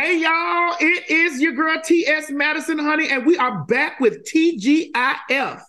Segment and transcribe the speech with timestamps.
[0.00, 5.60] Hey y'all, it is your girl TS Madison, honey, and we are back with TGIF.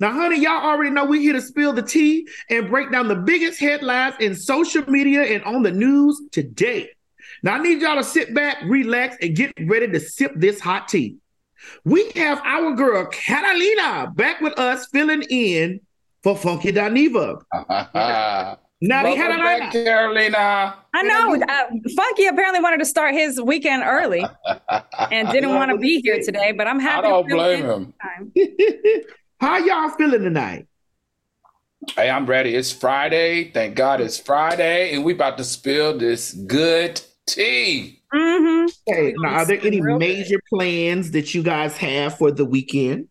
[0.00, 3.14] Now, honey, y'all already know we're here to spill the tea and break down the
[3.14, 6.92] biggest headlines in social media and on the news today.
[7.42, 10.88] Now, I need y'all to sit back, relax, and get ready to sip this hot
[10.88, 11.18] tea.
[11.84, 15.80] We have our girl Catalina back with us, filling in
[16.22, 17.42] for Funky Dineva.
[18.86, 19.58] Now, Welcome Catalina.
[19.60, 20.74] back, Carolina.
[20.92, 21.34] I know.
[21.36, 21.64] Uh,
[21.96, 24.22] Funky apparently wanted to start his weekend early
[25.10, 27.06] and didn't want to be here today, but I'm happy.
[27.06, 27.94] I don't to blame him.
[29.40, 30.66] How y'all feeling tonight?
[31.96, 32.54] Hey, I'm ready.
[32.54, 33.50] It's Friday.
[33.52, 38.02] Thank God it's Friday, and we about to spill this good tea.
[38.14, 38.70] Mhm.
[38.86, 40.06] Hey, now, are there any Real good.
[40.06, 43.08] major plans that you guys have for the weekend?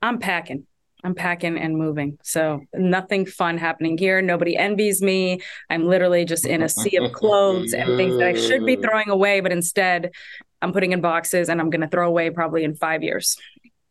[0.00, 0.66] I'm packing.
[1.04, 2.18] I'm packing and moving.
[2.22, 4.22] So nothing fun happening here.
[4.22, 5.40] Nobody envies me.
[5.68, 9.08] I'm literally just in a sea of clothes and things that I should be throwing
[9.08, 10.12] away, but instead
[10.60, 13.36] I'm putting in boxes and I'm going to throw away probably in five years.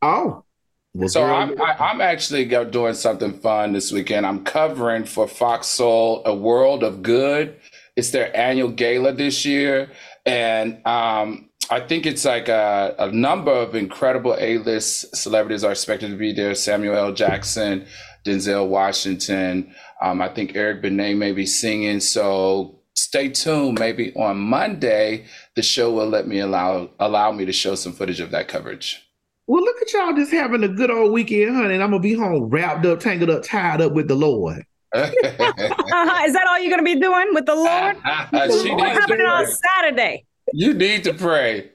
[0.02, 0.46] Oh,
[0.94, 4.26] well, So I'm I, I'm actually doing something fun this weekend.
[4.26, 7.60] I'm covering for Fox Soul A World of Good.
[7.96, 9.92] It's their annual gala this year,
[10.26, 16.10] and um, I think it's like a, a number of incredible A-list celebrities are expected
[16.10, 16.54] to be there.
[16.54, 17.14] Samuel L.
[17.14, 17.86] Jackson,
[18.26, 19.74] Denzel Washington.
[20.02, 22.00] Um, I think Eric Benet may be singing.
[22.02, 23.80] So stay tuned.
[23.80, 25.26] Maybe on Monday,
[25.56, 29.02] the show will let me allow allow me to show some footage of that coverage.
[29.48, 31.76] well, look at y'all just having a good old weekend, honey.
[31.76, 34.66] And I'm gonna be home wrapped up, tangled up, tied up with the Lord.
[34.94, 35.06] Uh-huh.
[36.26, 37.96] Is that all you're going to be doing with the Lord?
[38.06, 39.46] she What's needs to happening on.
[39.48, 40.26] Saturday?
[40.54, 41.72] You need to pray.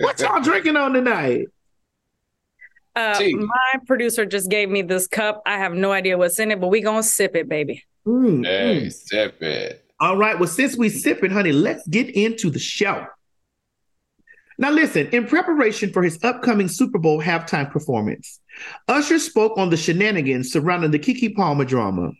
[0.00, 1.46] What y'all drinking on tonight?
[2.96, 5.42] Uh, my producer just gave me this cup.
[5.44, 7.82] I have no idea what's in it, but we going to sip it, baby.
[8.06, 8.92] Mm, Hey, mm.
[8.92, 9.84] sip it.
[10.00, 10.38] All right.
[10.38, 13.06] Well, since we sipping, honey, let's get into the show.
[14.58, 18.40] Now, listen, in preparation for his upcoming Super Bowl halftime performance,
[18.86, 22.12] Usher spoke on the shenanigans surrounding the Keke Palmer drama.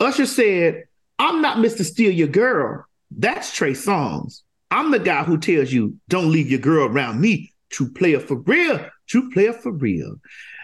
[0.00, 0.84] Usher said,
[1.18, 1.84] I'm not Mr.
[1.84, 2.86] Steal Your Girl.
[3.10, 4.42] That's Trey Songz.
[4.70, 7.52] I'm the guy who tells you, don't leave your girl around me.
[7.70, 8.84] True player for real.
[9.06, 10.16] True player for real.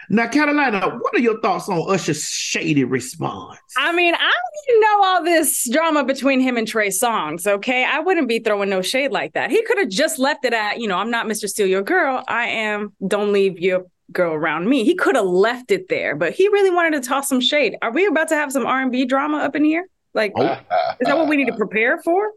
[0.07, 3.57] Now, Carolina, what are your thoughts on Usher's shady response?
[3.75, 7.83] I mean, I don't even know all this drama between him and Trey Songz, okay?
[7.83, 9.49] I wouldn't be throwing no shade like that.
[9.49, 11.47] He could have just left it at, you know, I'm not Mr.
[11.49, 12.23] Steal Your Girl.
[12.27, 14.83] I am, don't leave your girl around me.
[14.83, 17.75] He could have left it there, but he really wanted to toss some shade.
[17.81, 19.87] Are we about to have some R&B drama up in here?
[20.13, 20.53] Like, Oh.
[20.99, 22.31] is that what we need to prepare for?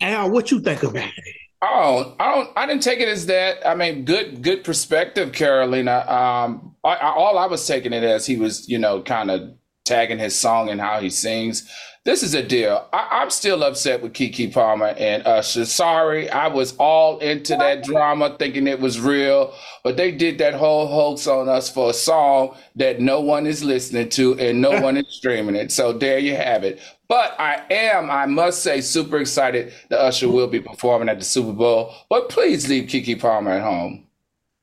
[0.00, 1.34] Al, what you think about it?
[1.62, 2.50] Oh, I don't.
[2.56, 3.66] I didn't take it as that.
[3.68, 6.04] I mean, good, good perspective, Carolina.
[6.08, 9.54] Um, I, I, all I was taking it as he was, you know, kind of
[9.84, 11.70] tagging his song and how he sings.
[12.04, 12.88] This is a deal.
[12.94, 15.66] I, I'm still upset with Keke Palmer and Usher.
[15.66, 19.52] Sorry, I was all into that drama, thinking it was real,
[19.84, 23.62] but they did that whole hoax on us for a song that no one is
[23.62, 25.72] listening to and no one is streaming it.
[25.72, 26.80] So there you have it.
[27.10, 31.24] But I am, I must say, super excited that Usher will be performing at the
[31.24, 31.92] Super Bowl.
[32.08, 34.06] But please leave Keke Palmer at home.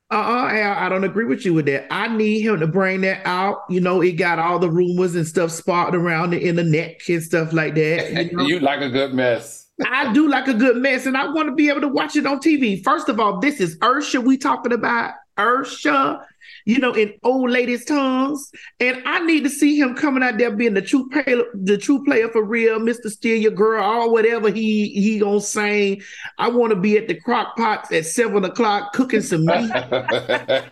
[0.09, 1.94] Uh-uh, Al, I don't agree with you with that.
[1.94, 3.63] I need him to bring that out.
[3.68, 7.52] You know, it got all the rumors and stuff sparked around the internet and stuff
[7.52, 8.13] like that.
[8.31, 8.47] You know?
[8.47, 9.68] you like a good mess.
[9.86, 12.25] I do like a good mess, and I want to be able to watch it
[12.25, 12.81] on TV.
[12.81, 15.16] First of all, this is Ursha we talking about.
[15.38, 16.24] Ursha,
[16.68, 18.52] you know, in old ladies' tongues.
[18.81, 22.04] And I need to see him coming out there being the true player, the true
[22.04, 23.10] player for real, Mr.
[23.10, 26.02] Steal Your Girl, or whatever he he gonna sing.
[26.38, 29.72] I want to be at the crock pots at seven o'clock cooking some meat.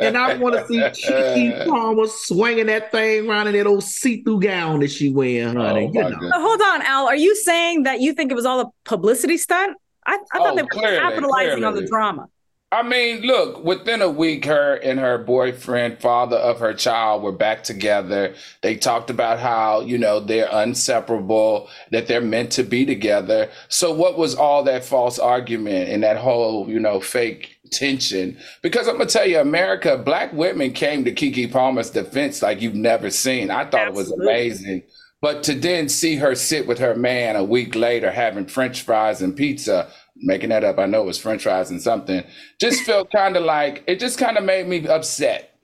[0.01, 4.41] And I want to see Keke Palmer swinging that thing around in that old see-through
[4.41, 5.85] gown that she wearing, honey.
[5.85, 6.09] Oh, you know.
[6.09, 6.31] goodness.
[6.35, 7.07] Hold on, Al.
[7.07, 9.77] Are you saying that you think it was all a publicity stunt?
[10.05, 12.27] I, I thought Oh, they were clearly, capitalizing on the drama.
[12.75, 17.31] I mean, look, within a week, her and her boyfriend, father of her child, were
[17.31, 18.35] back together.
[18.63, 23.49] They talked about how, you know, they're inseparable, that they're meant to be together.
[23.69, 28.37] So, what was all that false argument and that whole, you know, fake tension?
[28.61, 32.61] Because I'm going to tell you, America, black women came to Keke Palmer's defense like
[32.61, 33.51] you've never seen.
[33.51, 33.87] I thought Absolutely.
[33.87, 34.83] it was amazing.
[35.21, 39.21] But to then see her sit with her man a week later having french fries
[39.21, 40.79] and pizza making that up.
[40.79, 42.23] I know it was French fries and something.
[42.59, 43.99] Just felt kind of like it.
[43.99, 45.57] Just kind of made me upset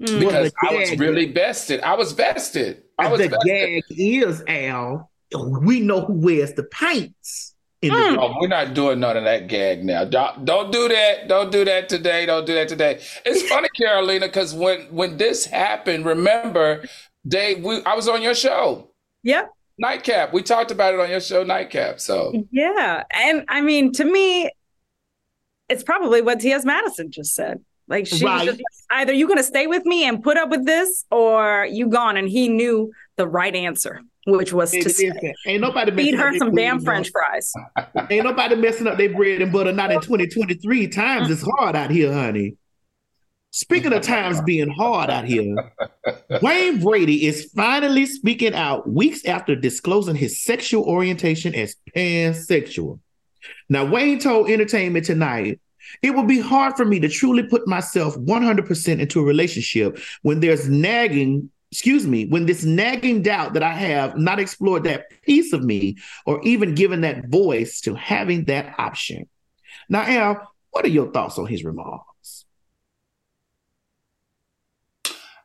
[0.00, 0.20] mm.
[0.20, 1.80] because well, I was really vested.
[1.80, 2.82] I was vested.
[2.98, 3.46] I was the vested.
[3.46, 5.10] gag is Al.
[5.60, 7.54] We know who wears the paints.
[7.82, 8.16] Mm.
[8.16, 10.04] Oh, we're not doing none of that gag now.
[10.04, 11.26] Don't, don't do that.
[11.26, 12.26] Don't do that today.
[12.26, 13.00] Don't do that today.
[13.24, 16.84] It's funny, Carolina, because when when this happened, remember,
[17.26, 18.90] Dave, we, I was on your show.
[19.24, 19.50] Yep.
[19.78, 20.32] Nightcap.
[20.32, 22.00] We talked about it on your show, Nightcap.
[22.00, 24.50] So yeah, and I mean, to me,
[25.68, 26.64] it's probably what T.S.
[26.64, 27.60] Madison just said.
[27.88, 28.46] Like she right.
[28.46, 28.60] just,
[28.90, 32.16] either you're gonna stay with me and put up with this, or you gone.
[32.16, 35.12] And he knew the right answer, which was to say,
[35.46, 37.52] ain't nobody feed her some damn French fries.
[38.10, 39.72] ain't nobody messing up their bread and butter.
[39.72, 41.30] Not in 2023 times.
[41.30, 42.56] It's hard out here, honey.
[43.52, 45.54] Speaking of times being hard out here,
[46.40, 52.98] Wayne Brady is finally speaking out weeks after disclosing his sexual orientation as pansexual.
[53.68, 55.60] Now, Wayne told Entertainment Tonight,
[56.00, 60.40] it would be hard for me to truly put myself 100% into a relationship when
[60.40, 65.52] there's nagging, excuse me, when this nagging doubt that I have not explored that piece
[65.52, 69.28] of me or even given that voice to having that option.
[69.90, 72.11] Now, Al, what are your thoughts on his remarks?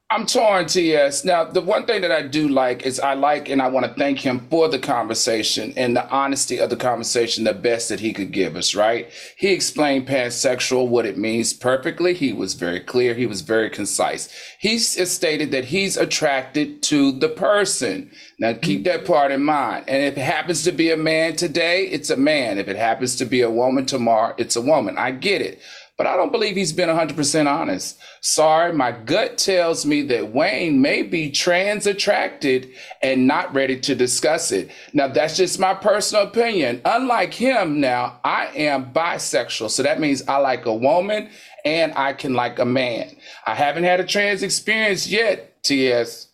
[0.10, 1.26] I'm torn, TS.
[1.26, 3.94] Now, the one thing that I do like is I like and I want to
[3.96, 8.14] thank him for the conversation and the honesty of the conversation, the best that he
[8.14, 9.12] could give us, right?
[9.36, 12.14] He explained pansexual, what it means perfectly.
[12.14, 13.16] He was very clear.
[13.16, 14.34] He was very concise.
[14.60, 18.10] He stated that he's attracted to the person.
[18.40, 19.90] Now, keep that part in mind.
[19.90, 22.60] And if it happens to be a man today, it's a man.
[22.60, 24.98] If it happens to be a woman tomorrow, it's a woman.
[24.98, 25.60] I get it
[25.98, 27.98] but I don't believe he's been 100% honest.
[28.22, 32.70] Sorry, my gut tells me that Wayne may be trans attracted
[33.02, 34.70] and not ready to discuss it.
[34.94, 36.82] Now, that's just my personal opinion.
[36.86, 39.72] Unlike him, now I am bisexual.
[39.72, 41.30] So that means I like a woman
[41.66, 43.18] and I can like a man.
[43.48, 46.28] I haven't had a trans experience yet, TS.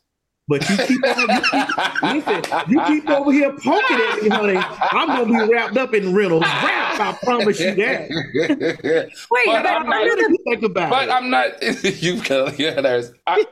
[0.46, 4.58] But you keep, on, you keep listen, you keep over here poking at me, honey.
[4.92, 7.00] I'm gonna be wrapped up in Reynolds wrap.
[7.00, 8.10] I promise you that.
[8.10, 11.12] Wait, but, but I'm not, think about but it.
[11.12, 11.64] I'm not.
[12.04, 12.22] You
[12.58, 13.14] yeah, there's.
[13.26, 13.46] I,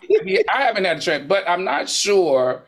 [0.53, 2.63] I haven't had a train, but I'm not sure.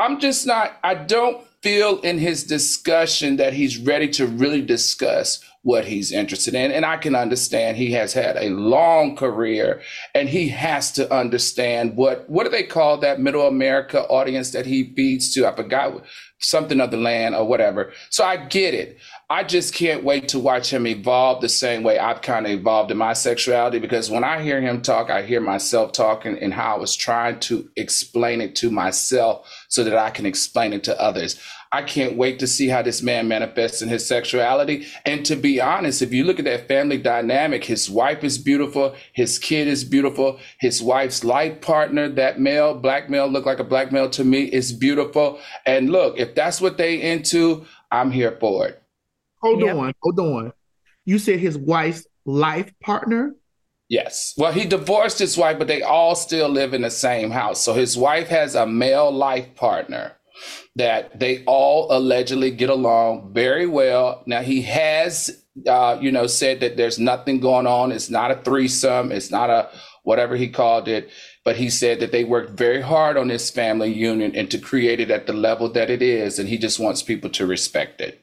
[0.00, 0.72] I'm just not.
[0.82, 6.54] I don't feel in his discussion that he's ready to really discuss what he's interested
[6.54, 6.72] in.
[6.72, 9.80] And I can understand he has had a long career
[10.12, 14.66] and he has to understand what, what do they call that middle America audience that
[14.66, 15.46] he feeds to?
[15.46, 16.02] I forgot
[16.38, 17.92] something of the land or whatever.
[18.10, 18.98] So I get it.
[19.32, 22.90] I just can't wait to watch him evolve the same way I've kind of evolved
[22.90, 26.76] in my sexuality because when I hear him talk, I hear myself talking and how
[26.76, 31.00] I was trying to explain it to myself so that I can explain it to
[31.00, 31.40] others.
[31.72, 34.86] I can't wait to see how this man manifests in his sexuality.
[35.06, 38.94] And to be honest, if you look at that family dynamic, his wife is beautiful,
[39.14, 43.64] his kid is beautiful, his wife's life partner, that male, black male, look like a
[43.64, 45.40] black male to me, is beautiful.
[45.64, 48.81] And look, if that's what they into, I'm here for it.
[49.42, 49.76] Hold yep.
[49.76, 50.52] on, hold on.
[51.04, 53.34] You said his wife's life partner?
[53.88, 54.34] Yes.
[54.38, 57.62] Well, he divorced his wife, but they all still live in the same house.
[57.62, 60.12] So his wife has a male life partner
[60.76, 64.22] that they all allegedly get along very well.
[64.26, 67.92] Now he has, uh, you know, said that there's nothing going on.
[67.92, 69.12] It's not a threesome.
[69.12, 69.68] It's not a
[70.04, 71.10] whatever he called it.
[71.44, 75.00] But he said that they worked very hard on this family union and to create
[75.00, 78.21] it at the level that it is, and he just wants people to respect it.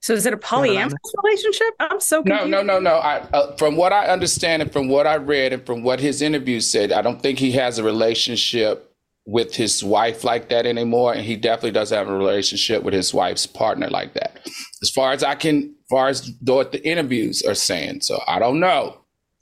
[0.00, 1.74] So is it a polyamorous relationship?
[1.78, 2.50] I'm so confused.
[2.50, 2.96] No, no, no, no.
[2.96, 6.22] I, uh, from what I understand and from what I read and from what his
[6.22, 8.90] interview said, I don't think he has a relationship
[9.26, 13.12] with his wife like that anymore, and he definitely doesn't have a relationship with his
[13.12, 14.40] wife's partner like that.
[14.82, 18.38] As far as I can, as far as what the interviews are saying, so I
[18.38, 18.96] don't know.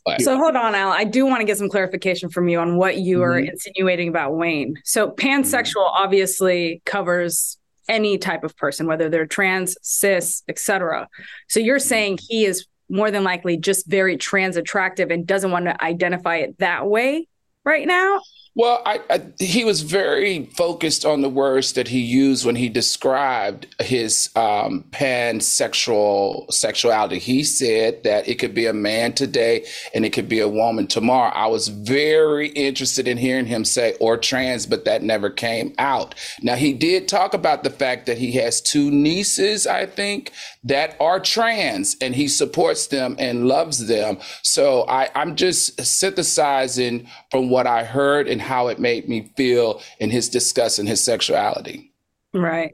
[0.05, 0.23] But.
[0.23, 0.91] So hold on, Al.
[0.91, 3.51] I do want to get some clarification from you on what you are mm-hmm.
[3.51, 4.75] insinuating about Wayne.
[4.85, 6.03] So pansexual mm-hmm.
[6.03, 7.58] obviously covers
[7.89, 11.09] any type of person, whether they're trans, cis, etc.
[11.49, 11.89] So you're mm-hmm.
[11.89, 16.37] saying he is more than likely just very trans attractive and doesn't want to identify
[16.37, 17.29] it that way
[17.65, 18.21] right now?
[18.55, 22.69] Well, I, I, he was very focused on the words that he used when he
[22.69, 27.19] described his um, pansexual sexuality.
[27.19, 29.65] He said that it could be a man today
[29.95, 31.31] and it could be a woman tomorrow.
[31.33, 36.17] I was very interested in hearing him say or trans, but that never came out.
[36.43, 40.33] Now he did talk about the fact that he has two nieces, I think,
[40.65, 44.19] that are trans, and he supports them and loves them.
[44.43, 49.81] So I, I'm just synthesizing from what I heard and how it made me feel
[50.01, 51.93] in his discussing his sexuality.
[52.33, 52.73] Right.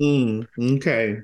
[0.00, 0.46] Mm,
[0.76, 1.18] okay.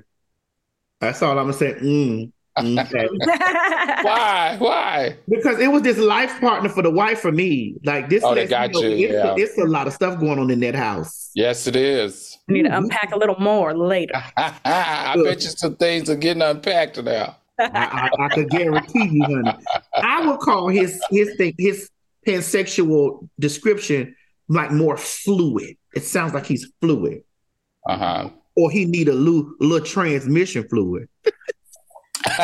[1.01, 1.73] That's all I'm gonna say.
[1.73, 3.07] Mm, okay.
[4.03, 4.55] Why?
[4.59, 5.17] Why?
[5.29, 7.75] because it was this life partner for the wife for me.
[7.83, 9.35] Like this, Oh, they got me know you, It's, yeah.
[9.37, 11.31] it's a lot of stuff going on in that house.
[11.35, 12.37] Yes, it is.
[12.47, 14.23] We need to unpack a little more later.
[14.37, 17.37] I bet you some things are getting unpacked now.
[17.59, 19.57] I, I, I could guarantee you, honey.
[19.95, 21.89] I would call his his thing his
[22.27, 24.15] pansexual description
[24.49, 25.77] like more fluid.
[25.95, 27.23] It sounds like he's fluid,
[27.87, 31.07] Uh or he need a little, little transmission fluid.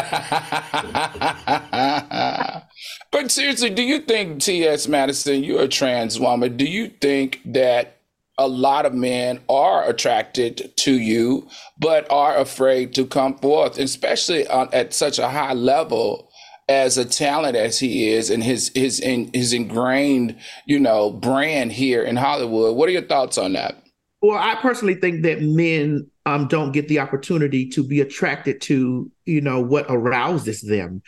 [3.12, 4.88] but seriously, do you think T.S.
[4.88, 7.98] Madison, you're a trans woman, do you think that
[8.38, 11.48] a lot of men are attracted to you,
[11.80, 16.30] but are afraid to come forth, especially on, at such a high level
[16.70, 21.72] as a talent as he is, and his his in, his ingrained, you know, brand
[21.72, 22.76] here in Hollywood.
[22.76, 23.84] What are your thoughts on that?
[24.22, 29.12] Well, I personally think that men um, don't get the opportunity to be attracted to,
[29.26, 31.02] you know, what arouses them.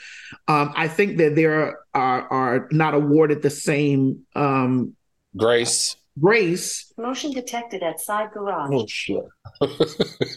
[0.50, 4.96] Um, I think that they are are, are not awarded the same um,
[5.38, 5.96] Grace.
[6.20, 6.92] grace.
[6.98, 8.70] Motion detected at side garage.
[8.74, 9.24] Oh shit.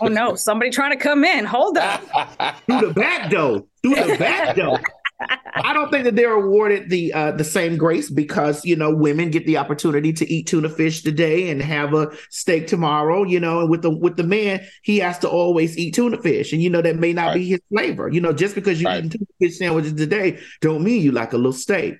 [0.00, 1.44] Oh no, somebody trying to come in.
[1.44, 2.00] Hold up.
[2.66, 3.64] through the back door.
[3.82, 4.80] Through the back door.
[5.20, 9.30] I don't think that they're awarded the uh, the same grace because you know women
[9.30, 13.24] get the opportunity to eat tuna fish today and have a steak tomorrow.
[13.24, 16.52] You know, and with the with the man, he has to always eat tuna fish,
[16.52, 18.08] and you know that may not be his flavor.
[18.08, 19.04] You know, just because you Right.
[19.04, 21.96] eat tuna fish sandwiches today, don't mean you like a little steak,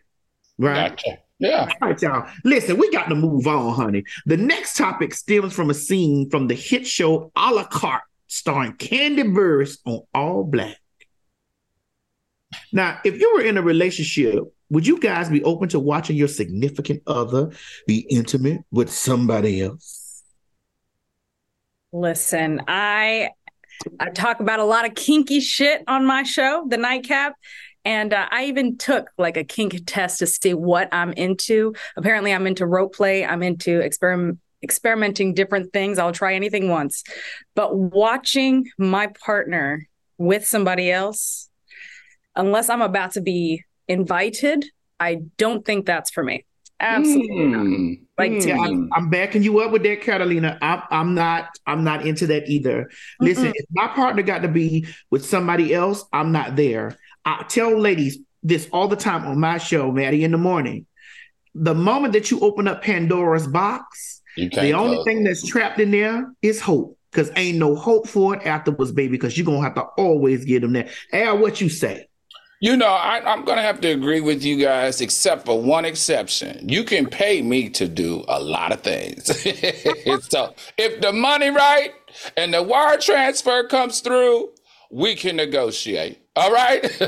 [0.59, 0.91] right?
[0.91, 1.19] Gotcha.
[1.41, 1.69] Yeah.
[1.83, 2.29] All right, y'all.
[2.45, 4.05] Listen, we got to move on, honey.
[4.27, 8.73] The next topic stems from a scene from the hit show A la carte, starring
[8.75, 10.75] Kandi Burruss on ALLBLK.
[12.73, 16.29] Now, if you were in a relationship, would you guys be open to watching your
[16.29, 17.51] significant other
[17.87, 20.23] be intimate with somebody else?
[21.93, 23.31] Listen, I
[24.01, 27.35] I talk about a lot of kinky shit on my show, The Nightcap.
[27.85, 31.75] And uh, I even took like a kink test to see what I'm into.
[31.97, 33.25] Apparently, I'm into rope play.
[33.25, 35.99] I'm into experiment experimenting different things.
[35.99, 37.05] I'll try anything once.
[37.55, 39.87] But watching my partner
[40.19, 41.48] with somebody else,
[42.39, 44.65] unless I'm about to be invited,
[44.99, 46.47] I don't think that's for me.
[46.81, 47.67] Absolutely not.
[47.67, 47.93] Hmm.
[48.17, 50.59] Like, Yeah, I'm, I'm backing you up with that, Catalina.
[50.63, 51.51] I'm, I'm not.
[51.67, 52.89] I'm not into that either.
[53.21, 53.55] Listen, Mm-mm.
[53.55, 56.97] if my partner got to be with somebody else, I'm not there.
[57.25, 60.87] I tell ladies this all the time on my show, Maddie, in the morning.
[61.55, 65.91] The moment that you open up Pandora's box, the only close thing that's trapped in
[65.91, 66.97] there is hope.
[67.11, 69.13] Because ain't no hope for it afterwards, baby.
[69.13, 70.91] Because you're gonna have to always get them there.
[71.13, 72.08] Al, what you say?
[72.61, 75.85] You know, I, I'm going to have to agree with you guys, except for one
[75.85, 76.69] exception.
[76.69, 79.27] You can pay me to do a lot of things.
[80.29, 81.93] so if the money right
[82.37, 84.51] and the wire transfer comes through,
[84.91, 86.21] we can negotiate.
[86.39, 86.85] All right.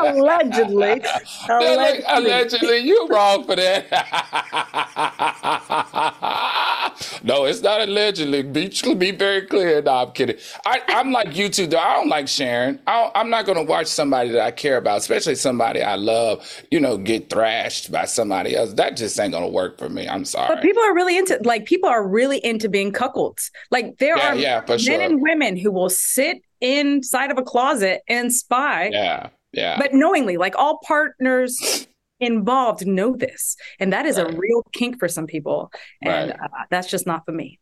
[0.00, 1.02] Allegedly.
[1.50, 3.84] Allegedly, allegedly, you wrong for that.
[7.22, 8.42] no, it's not allegedly.
[8.42, 9.82] Be, be very clear.
[9.82, 10.36] No, I'm kidding.
[10.64, 11.78] I, I'm like you two, though.
[11.78, 12.78] I don't like sharing.
[12.86, 16.62] I I'm not going to watch somebody that I care about, especially somebody I love,
[16.70, 18.72] you know, get thrashed by somebody else.
[18.74, 20.08] That just ain't going to work for me.
[20.08, 20.54] I'm sorry.
[20.54, 23.50] But people are really into like people are really into being cuckolds.
[23.70, 25.00] Like there Yeah, are yeah, men sure.
[25.02, 29.76] and women who will sit inside of a closet and spy, yeah, yeah.
[29.78, 31.86] but knowingly, like all partners
[32.20, 34.32] involved know this, and that is Right.
[34.32, 35.70] a real kink for some people,
[36.02, 36.40] and Right.
[36.40, 37.58] uh, that's just not for me.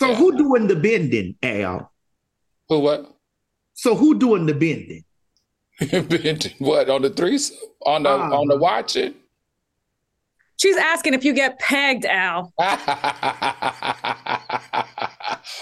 [0.00, 0.14] So Yeah.
[0.16, 1.90] who doing the bending, Al?
[2.68, 3.10] Who, what?
[3.74, 5.04] So who doing the bending?
[6.08, 7.56] bending what, on the threesome?
[7.86, 8.38] On the, Uh-huh.
[8.40, 9.14] on the watching?
[10.56, 12.52] She's asking if you get pegged, Al.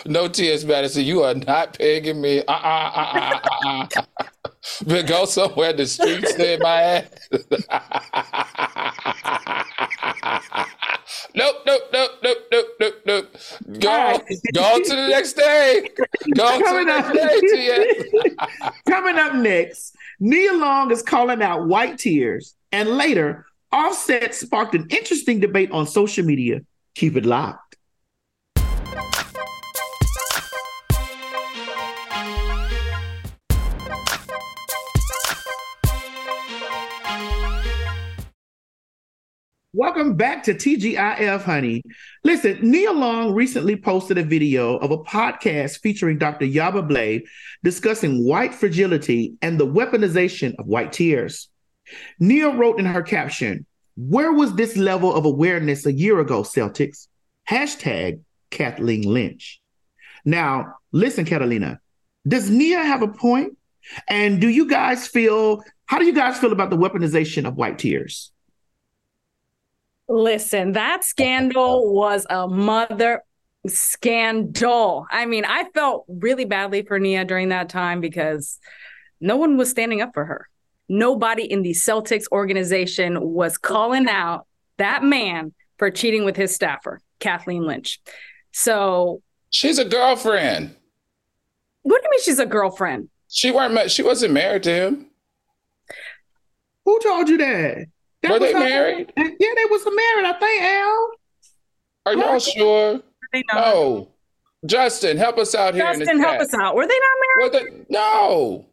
[0.06, 0.64] no T.S.
[0.64, 2.40] Madison, you are not pegging me.
[2.40, 4.02] Uh uh uh uh uh.
[4.86, 7.08] But go somewhere the streets there, my ass.
[11.34, 13.36] nope, nope, nope, nope, nope, nope, nope.
[13.80, 14.20] Go,
[14.54, 15.88] go to the next day.
[16.34, 18.72] Go on to the Coming next up, day, T.S.
[18.88, 24.86] coming up next, Nia Long is calling out white tears, and later, Offset sparked an
[24.90, 26.60] interesting debate on social media.
[26.94, 27.71] Keep it locked.
[39.82, 41.82] Welcome back to TGIF, honey.
[42.22, 46.46] Listen, Nia Long recently posted a video of a podcast featuring Dr.
[46.46, 47.24] Yaba Blay
[47.64, 51.48] discussing white fragility and the weaponization of white tears.
[52.20, 57.08] Nia wrote in her caption, Where was this level of awareness a year ago, Celtics?
[57.50, 58.20] Hashtag
[58.52, 59.60] Kathleen Lynch.
[60.24, 61.80] Now, listen, Catalina,
[62.24, 63.58] does Nia have a point?
[64.06, 67.80] And do you guys feel, how do you guys feel about the weaponization of white
[67.80, 68.30] tears?
[70.12, 73.22] Listen, that scandal was a mother
[73.66, 75.06] scandal.
[75.10, 78.58] I mean, I felt really badly for Nia during that time because
[79.22, 80.50] no one was standing up for her.
[80.86, 87.00] Nobody in the Celtics organization was calling out that man for cheating with his staffer,
[87.18, 87.98] Kathleen Lynch.
[88.50, 90.76] So she's a girlfriend.
[91.84, 93.08] What do you mean she's a girlfriend?
[93.28, 95.06] She weren't she wasn't married to him.
[96.84, 97.86] Who told you that?
[98.22, 99.12] That Were they married?
[99.16, 101.10] Yeah, they was married, I think, Al.
[102.06, 103.00] Are y'all sure?
[103.34, 103.42] No.
[103.52, 104.08] Oh,
[104.66, 105.84] Justin, help us out here.
[105.84, 106.74] Justin, help us out.
[106.74, 107.84] Were they not married?
[107.88, 108.66] They, no.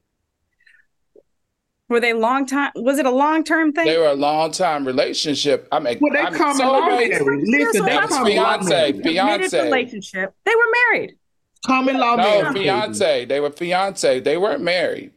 [1.89, 2.71] Were they long time?
[2.75, 3.85] Was it a long term thing?
[3.85, 5.67] They were a long time relationship.
[5.71, 9.01] I mean, well, they I'm common so law Listen, they was fiance.
[9.01, 10.33] Fiance relationship.
[10.45, 11.15] They were married.
[11.65, 12.15] Common law.
[12.15, 13.25] No, fiance.
[13.25, 14.19] They were fiance.
[14.19, 15.11] They weren't married.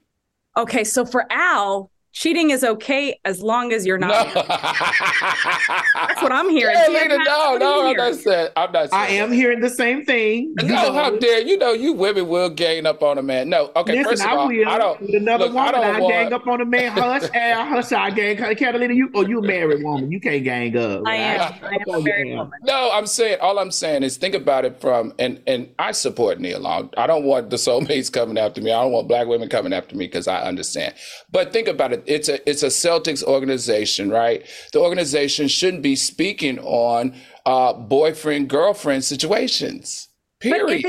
[0.57, 4.27] Okay, so for Al, cheating is okay as long as you're not.
[4.35, 4.43] No.
[4.43, 6.77] That's what I'm hearing.
[6.77, 8.51] Yeah, Lena, no, no, I'm not saying.
[8.57, 8.91] I'm not.
[8.91, 9.37] Saying I am that.
[9.37, 10.55] hearing the same thing.
[10.63, 13.49] No, know, how dare you know you women will gang up on a man?
[13.49, 13.97] No, okay.
[13.97, 14.69] Listen, first of all, I, will.
[14.69, 15.01] I don't.
[15.01, 16.13] With another look, woman, I, I want...
[16.13, 16.93] gang up on a man.
[16.93, 18.37] Hush, Al, hush, I gang.
[18.37, 20.13] Catalina, you oh, you a married woman.
[20.13, 21.03] You can't gang up.
[21.07, 21.41] I am.
[21.63, 22.53] I, am a oh, married woman.
[22.65, 26.41] No, I'm saying all I'm saying is think about it from and and I support
[26.41, 26.91] Nia Long.
[26.97, 28.73] I don't want the soulmates coming after me.
[28.73, 30.95] I don't want black women coming after me because I understand.
[31.31, 32.02] But think about it.
[32.07, 34.47] It's a it's a Celtics organization, right?
[34.73, 37.15] The organization shouldn't be speaking on
[37.47, 40.09] uh, boyfriend girlfriend situations.
[40.41, 40.85] Period.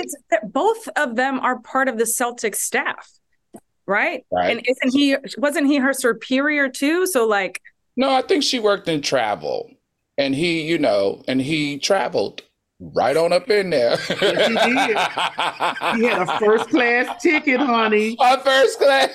[0.45, 3.11] both of them are part of the Celtics staff,
[3.85, 4.25] right?
[4.31, 4.51] Right.
[4.51, 5.15] And isn't he?
[5.37, 7.05] Wasn't he her superior too?
[7.05, 7.61] So like.
[7.95, 9.69] No, I think she worked in travel,
[10.17, 12.41] and he, you know, and he traveled
[12.93, 13.97] right on up in there.
[14.09, 14.97] Yes, he did.
[15.97, 18.17] He had a first class ticket, honey.
[18.19, 19.09] A first class.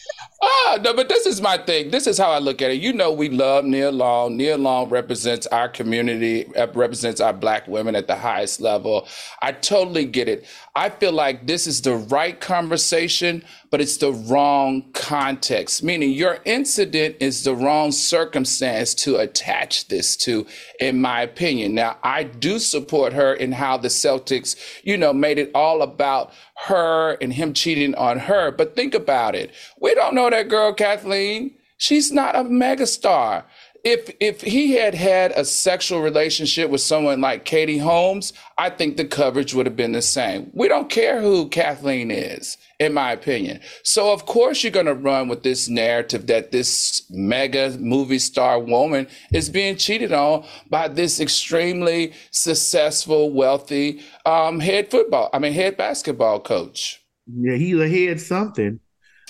[0.40, 1.90] Ah, no, but this is my thing.
[1.90, 2.80] This is how I look at it.
[2.80, 4.36] You know, we love Nia Long.
[4.36, 9.08] Nia Long represents our community, represents our black women at the highest level.
[9.42, 10.46] I totally get it.
[10.76, 16.38] I feel like this is the right conversation, but it's the wrong context, meaning your
[16.44, 20.46] incident is the wrong circumstance to attach this to,
[20.78, 21.74] in my opinion.
[21.74, 26.32] Now, I do support her in how the Celtics, you know, made it all about
[26.66, 28.50] her and him cheating on her.
[28.50, 29.52] But think about it.
[29.80, 31.54] We don't know that girl, Kathleen.
[31.76, 33.44] She's not a megastar
[33.84, 38.96] if if he had had a sexual relationship with someone like Katie Holmes, I think
[38.96, 40.50] the coverage would have been the same.
[40.52, 43.60] We don't care who Kathleen is, in my opinion.
[43.82, 48.58] So of course you're going to run with this narrative that this mega movie star
[48.58, 55.52] woman is being cheated on by this extremely successful, wealthy um, head football, I mean
[55.52, 57.02] head basketball coach.
[57.26, 58.80] Yeah, he's a head something.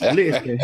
[0.01, 0.59] Listen.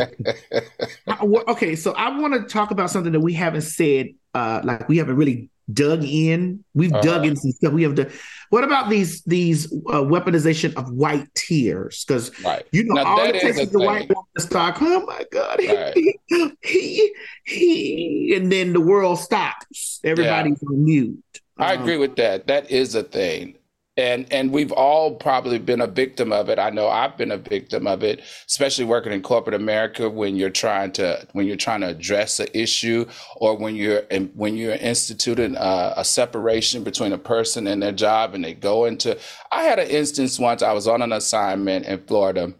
[1.49, 4.99] okay, so I want to talk about something that we haven't said, uh, like we
[4.99, 6.65] haven't really dug in.
[6.75, 7.03] We've uh-huh.
[7.03, 7.73] dug in some stuff.
[7.73, 8.11] We have to.
[8.51, 12.05] What about these these uh, weaponization of white tears?
[12.05, 12.67] Because right.
[12.73, 14.77] you know now, all it takes is the white woman to start.
[14.81, 15.95] Oh my God, right.
[15.95, 20.01] he, he, he, and then the world stops.
[20.05, 20.69] Everybody's yeah.
[20.71, 21.41] mute.
[21.57, 22.47] I um, agree with that.
[22.47, 23.57] That is a thing
[23.97, 27.37] and and we've all probably been a victim of it i know i've been a
[27.37, 31.81] victim of it especially working in corporate america when you're trying to when you're trying
[31.81, 33.05] to address an issue
[33.37, 34.03] or when you're
[34.35, 38.85] when you're instituting a, a separation between a person and their job and they go
[38.85, 39.17] into
[39.53, 42.53] i had an instance once i was on an assignment in florida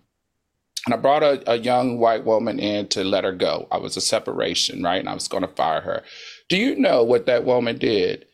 [0.87, 3.67] and I brought a, a young white woman in to let her go.
[3.73, 5.01] I was a separation, right?
[5.01, 6.03] And I was going to fire her.
[6.51, 8.27] Do you know what that woman did?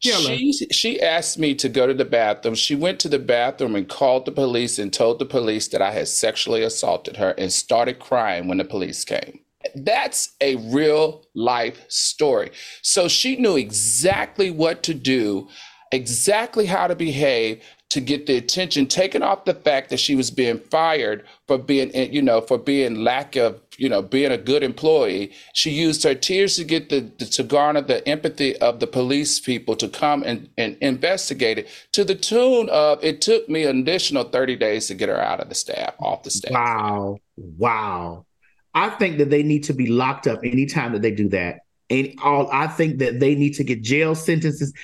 [0.00, 2.54] She she asked me to go to the bathroom.
[2.54, 5.90] She went to the bathroom and called the police and told the police that I
[5.90, 9.40] had sexually assaulted her and started crying when the police came.
[9.74, 12.52] That's a real life story.
[12.82, 15.48] So she knew exactly what to do,
[15.90, 20.30] exactly how to behave to get the attention taken off the fact that she was
[20.30, 24.62] being fired for being you know for being lack of you know, being a good
[24.62, 29.38] employee, she used her tears to get the, to garner the empathy of the police
[29.38, 33.80] people to come and, and investigate it to the tune of it took me an
[33.80, 36.52] additional 30 days to get her out of the staff, off the staff.
[36.52, 37.18] Wow.
[37.36, 38.26] Wow.
[38.74, 41.60] I think that they need to be locked up anytime that they do that.
[41.88, 44.74] And all I think that they need to get jail sentences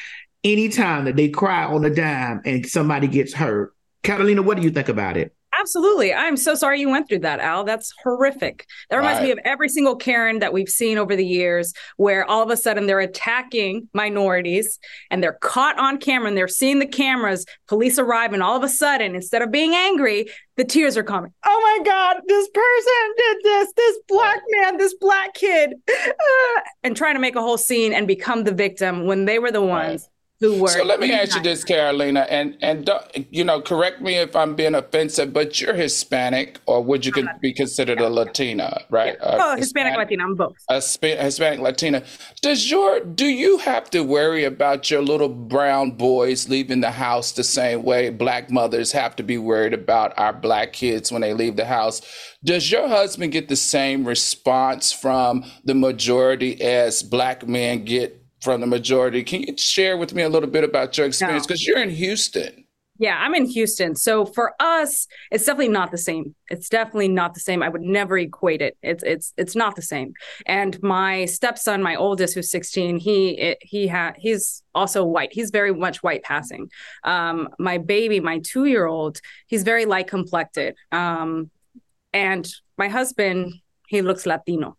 [0.45, 3.75] anytime that they cry on a dime and somebody gets hurt.
[4.05, 5.35] Catalina, what do you think about it?
[5.59, 6.13] Absolutely.
[6.13, 7.65] I'm so sorry you went through that, Al.
[7.65, 8.67] That's horrific.
[8.91, 9.27] That reminds right.
[9.27, 12.57] me of every single Karen that we've seen over the years where all of a
[12.57, 14.79] sudden they're attacking minorities
[15.11, 18.63] and they're caught on camera and they're seeing the cameras, police arrive, and all of
[18.63, 21.33] a sudden, instead of being angry, the tears are coming.
[21.45, 26.97] Oh my God, this person did this, this black man, this black kid, uh, and
[26.97, 30.09] trying to make a whole scene and become the victim when they were the ones
[30.41, 30.69] who were.
[30.69, 32.91] So let me ask you this, Carolina, and and
[33.31, 37.29] you know, correct me if I'm being offensive, but you're Hispanic, or would you could
[37.41, 39.17] be considered a Latina, right?
[39.21, 39.39] Yeah.
[39.41, 40.57] Oh, Hispanic, Hispanic, Latina, I'm both.
[40.69, 42.03] A Sp- Hispanic Latina.
[42.43, 47.33] Does your do you have to worry about your little brown boys leaving the house
[47.33, 51.33] the same way black mothers have to be worried about our black kids when they
[51.33, 52.03] leave the house?
[52.45, 58.61] Does your husband get the same response from the majority as black men get from
[58.61, 59.25] the majority.
[59.25, 61.47] Can you share with me a little bit about your experience?
[61.47, 61.73] Because no.
[61.73, 62.65] you're in Houston.
[62.99, 63.97] Yeah, I'm in Houston.
[63.97, 66.37] So for us, it's definitely not the same.
[66.49, 67.61] It's definitely not the same.
[67.61, 68.77] I would never equate it.
[68.83, 70.13] It's it's it's not the same.
[70.47, 75.33] And my stepson, my oldest, who's 16, he he had he's also white.
[75.33, 76.71] He's very much white passing.
[77.03, 80.77] Um, my baby, my two year old, he's very light complected.
[80.93, 81.51] Um,
[82.13, 83.55] and my husband,
[83.89, 84.77] he looks Latino.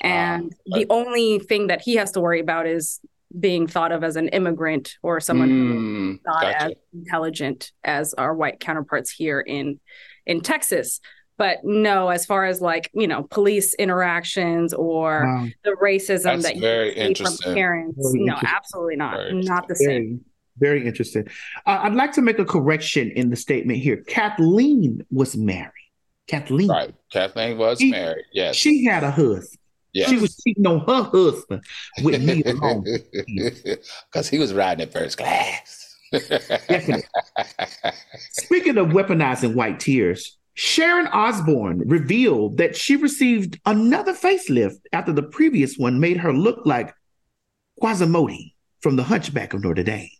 [0.00, 3.00] And the only thing that he has to worry about is
[3.38, 6.64] being thought of as an immigrant or someone mm, not gotcha.
[6.64, 9.80] as intelligent as our white counterparts here in
[10.26, 11.00] in Texas.
[11.38, 15.46] But no, as far as like you know, police interactions or wow.
[15.64, 19.76] the racism That's that you see from parents, very no, absolutely not, very not the
[19.78, 20.24] very, same.
[20.58, 21.26] Very interesting.
[21.66, 23.98] Uh, I'd like to make a correction in the statement here.
[24.06, 25.72] Kathleen was married.
[26.26, 26.94] Kathleen, right?
[27.12, 28.24] Kathleen was she, married.
[28.32, 29.58] Yes, she had a husband.
[29.96, 30.10] Yes.
[30.10, 31.64] She was cheating on her husband
[32.02, 32.84] with me alone.
[34.12, 35.96] Because he was riding in first class.
[38.32, 45.22] Speaking of weaponizing white tears, Sharon Osbourne revealed that she received another facelift after the
[45.22, 46.92] previous one made her look like
[47.80, 48.36] Quasimodo
[48.82, 50.10] from The Hunchback of Notre Dame.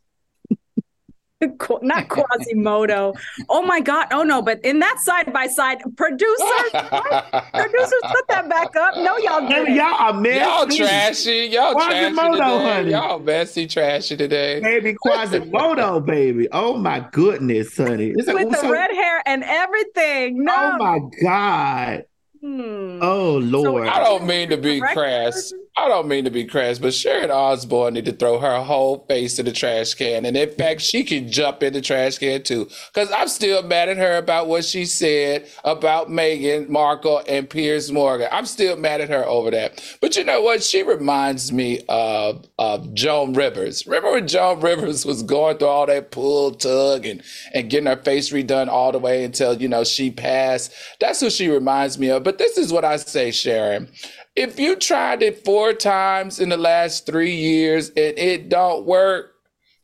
[1.83, 3.15] not Quasimodo.
[3.51, 4.07] oh my God.
[4.11, 6.41] Oh no, but in that side by side, producers,
[6.73, 8.97] producers put that back up.
[8.97, 10.39] No, y'all did Y'all are messy.
[10.39, 11.49] Y'all trashy.
[11.53, 12.75] Y'all Quasimodo, trashy today.
[12.75, 12.91] Honey.
[12.91, 14.61] Y'all messy trashy today.
[14.61, 16.49] Baby Quasimodo, baby.
[16.53, 18.15] Oh my goodness, honey.
[18.15, 20.43] With the so, red hair and everything.
[20.43, 20.55] No.
[20.55, 22.05] Oh my God.
[22.41, 22.99] Hmm.
[23.03, 23.87] Oh Lord!
[23.87, 25.53] So I don't mean to be crass.
[25.79, 29.39] I don't mean to be crass, but Sharon Osbourne need to throw her whole face
[29.39, 32.69] in the trash can, and in fact, she can jump in the trash can too.
[32.93, 37.93] Because I'm still mad at her about what she said about Meghan Markle and Piers
[37.93, 38.29] Morgan.
[38.33, 39.83] I'm still mad at her over that.
[40.01, 40.63] But you know what?
[40.63, 43.87] She reminds me of of Joan Rivers.
[43.87, 47.97] Remember when Joan Rivers was going through all that pull, tug, and and getting her
[47.97, 50.73] face redone all the way until you know she passed.
[51.01, 52.25] That's who she reminds me of.
[52.25, 53.91] But this is what I say, Sharon
[54.37, 59.33] if you tried it four times in the last three years and it don't work,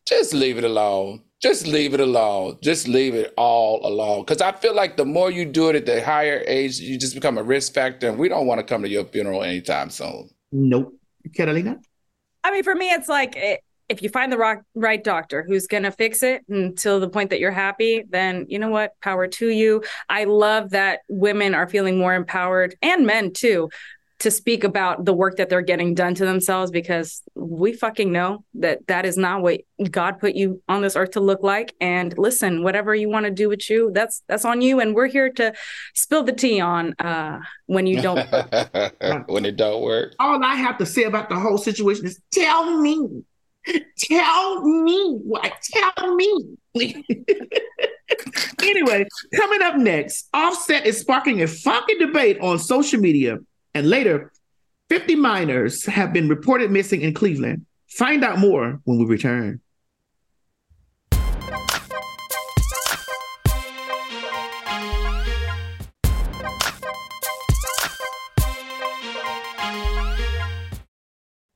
[0.07, 1.23] just leave it alone.
[1.41, 2.59] Just leave it alone.
[2.63, 4.21] Just leave it all alone.
[4.21, 7.15] Because I feel like the more you do it at the higher age, you just
[7.15, 10.31] become a risk factor, and we don't want to come to your funeral anytime soon.
[10.53, 10.95] Nope.
[11.35, 11.81] Carolina?
[12.45, 15.67] I mean, for me, it's like it, if you find the rock, right doctor who's
[15.67, 18.93] going to fix it until the point that you're happy, then you know what?
[19.01, 19.83] Power to you.
[20.09, 23.69] I love that women are feeling more empowered and men too
[24.23, 28.45] to speak about the work that they're getting done to themselves because we fucking know
[28.55, 31.75] that that is not what God put you on this earth to look like.
[31.81, 34.79] And listen whatever you want to do with you that's that's on you.
[34.79, 35.53] And we're here to
[35.95, 38.25] spill the tea on uh when you don't
[39.27, 40.15] when it don't work.
[40.21, 43.25] All I have to say about the whole situation is tell me.
[43.99, 45.19] Tell me.
[45.25, 46.57] What tell me.
[48.63, 53.39] Anyway coming up next offset is sparking a funky debate on social media
[53.75, 54.33] and later,
[54.91, 57.65] 50 minors have been reported missing in Cleveland.
[57.89, 59.61] Find out more when we return.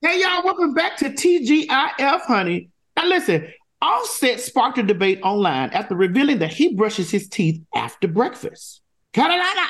[0.00, 2.70] Hey, y'all, welcome back to TGIF, honey.
[2.96, 3.48] Now, listen,
[3.82, 8.80] Offset sparked a debate online after revealing that he brushes his teeth after breakfast.
[9.12, 9.68] Carolina,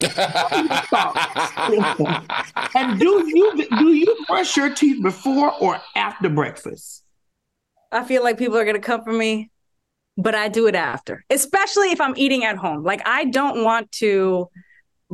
[2.74, 7.04] and do you do you brush your teeth before or after breakfast?
[7.92, 9.50] I feel like people are to come for me,
[10.16, 12.82] but I do it after, especially if I'm eating at home.
[12.82, 14.48] Like, I don't want to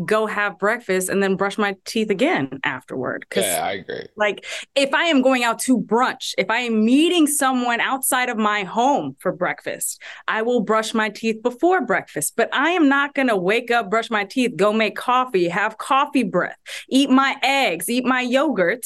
[0.05, 3.27] go have breakfast and then brush my teeth again afterward.
[3.35, 4.07] Yeah, I agree.
[4.17, 8.37] Like, if I am going out to brunch, if I am meeting someone outside of
[8.37, 12.35] my home for breakfast, I will brush my teeth before breakfast.
[12.37, 15.79] But I am not going to wake up, brush my teeth, go make coffee, have
[15.79, 18.85] coffee breath, eat my eggs, eat my yogurt,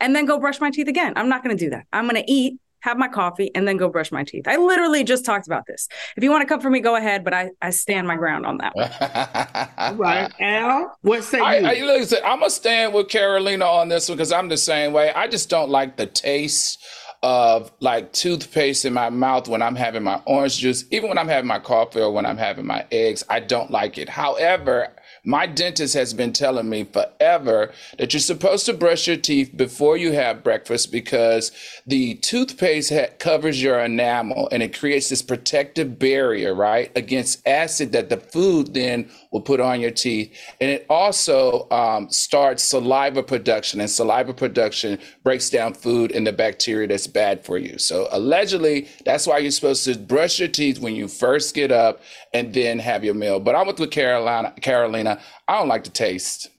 [0.00, 1.12] and then go brush my teeth again.
[1.16, 1.86] I'm not going to do that.
[1.92, 4.46] I'm going to eat have my coffee, and then go brush my teeth.
[4.46, 5.88] I literally just talked about this.
[6.16, 8.46] If you want to come for me, go ahead, but I, I stand my ground
[8.46, 8.90] on that one.
[9.98, 10.32] right.
[10.40, 11.66] Al, what say I, you?
[11.66, 14.92] I, listen, I'm going to stand with Carolina on this one because I'm the same
[14.92, 15.12] way.
[15.12, 16.84] I just don't like the taste
[17.22, 21.28] of like toothpaste in my mouth when I'm having my orange juice, even when I'm
[21.28, 23.24] having my coffee or when I'm having my eggs.
[23.28, 24.08] I don't like it.
[24.08, 24.88] However,
[25.24, 29.96] my dentist has been telling me forever that you're supposed to brush your teeth before
[29.96, 31.52] you have breakfast because
[31.86, 37.92] the toothpaste ha- covers your enamel and it creates this protective barrier, right, against acid
[37.92, 40.36] that the food then will put on your teeth.
[40.60, 46.32] And it also um, starts saliva production, and saliva production breaks down food and the
[46.32, 47.78] bacteria that's bad for you.
[47.78, 52.00] So, allegedly, that's why you're supposed to brush your teeth when you first get up
[52.32, 53.40] and then have your meal.
[53.40, 55.20] But I went with Carolina, Carolina.
[55.48, 56.50] I don't like the taste.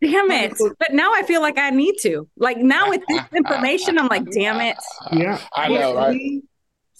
[0.00, 0.52] Damn it.
[0.78, 2.28] But now I feel like I need to.
[2.36, 4.76] Like now with this information, I'm like, damn it.
[5.12, 5.40] Yeah.
[5.54, 6.42] I know, right?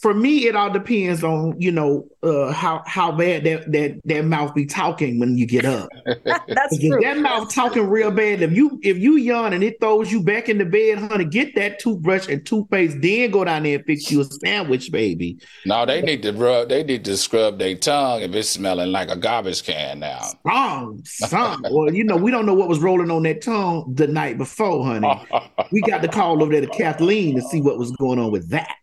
[0.05, 4.27] For me, it all depends on you know uh, how how bad that that that
[4.27, 5.88] mouth be talking when you get up.
[6.27, 7.01] That's true.
[7.01, 10.51] that mouth talking real bad, if you if you yawn and it throws you back
[10.51, 14.11] in the bed, honey, get that toothbrush and toothpaste, then go down there and fix
[14.11, 15.38] you a sandwich, baby.
[15.64, 16.69] No, they need to rub.
[16.69, 20.21] They need to scrub their tongue if it's smelling like a garbage can now.
[20.45, 21.62] Wrong, son.
[21.71, 24.85] well, you know we don't know what was rolling on that tongue the night before,
[24.85, 25.27] honey.
[25.73, 28.51] We got the call over there to Kathleen to see what was going on with
[28.51, 28.77] that.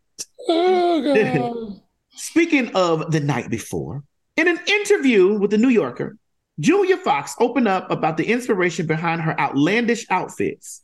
[0.47, 1.01] Oh,
[1.71, 1.81] God.
[2.11, 4.03] Speaking of the night before,
[4.37, 6.17] in an interview with the New Yorker,
[6.59, 10.83] Julia Fox opened up about the inspiration behind her outlandish outfits.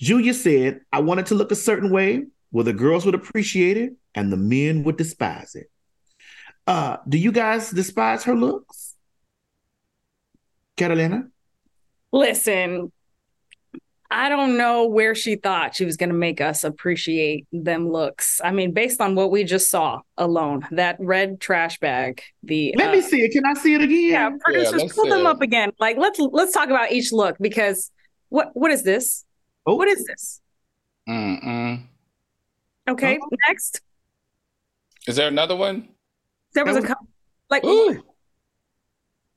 [0.00, 3.94] Julia said, I wanted to look a certain way where the girls would appreciate it
[4.14, 5.70] and the men would despise it.
[6.66, 8.94] Uh, do you guys despise her looks?
[10.76, 11.28] Catalina?
[12.12, 12.92] Listen,
[14.10, 18.40] I don't know where she thought she was going to make us appreciate them looks.
[18.44, 22.90] I mean, based on what we just saw alone, that red trash bag, the Let
[22.90, 23.32] uh, me see it.
[23.32, 24.10] Can I see it again?
[24.10, 25.26] yeah, producers let's pull them it.
[25.26, 25.72] up again.
[25.80, 27.90] Like let's let's talk about each look because
[28.28, 29.24] what what is this?
[29.66, 29.74] Oh.
[29.74, 30.40] What is this?
[31.08, 31.82] Mm-mm.
[32.88, 33.28] Okay, Oh.
[33.48, 33.80] next
[35.06, 35.88] Is there another one?
[36.54, 37.06] there was a couple
[37.50, 38.02] like Ooh.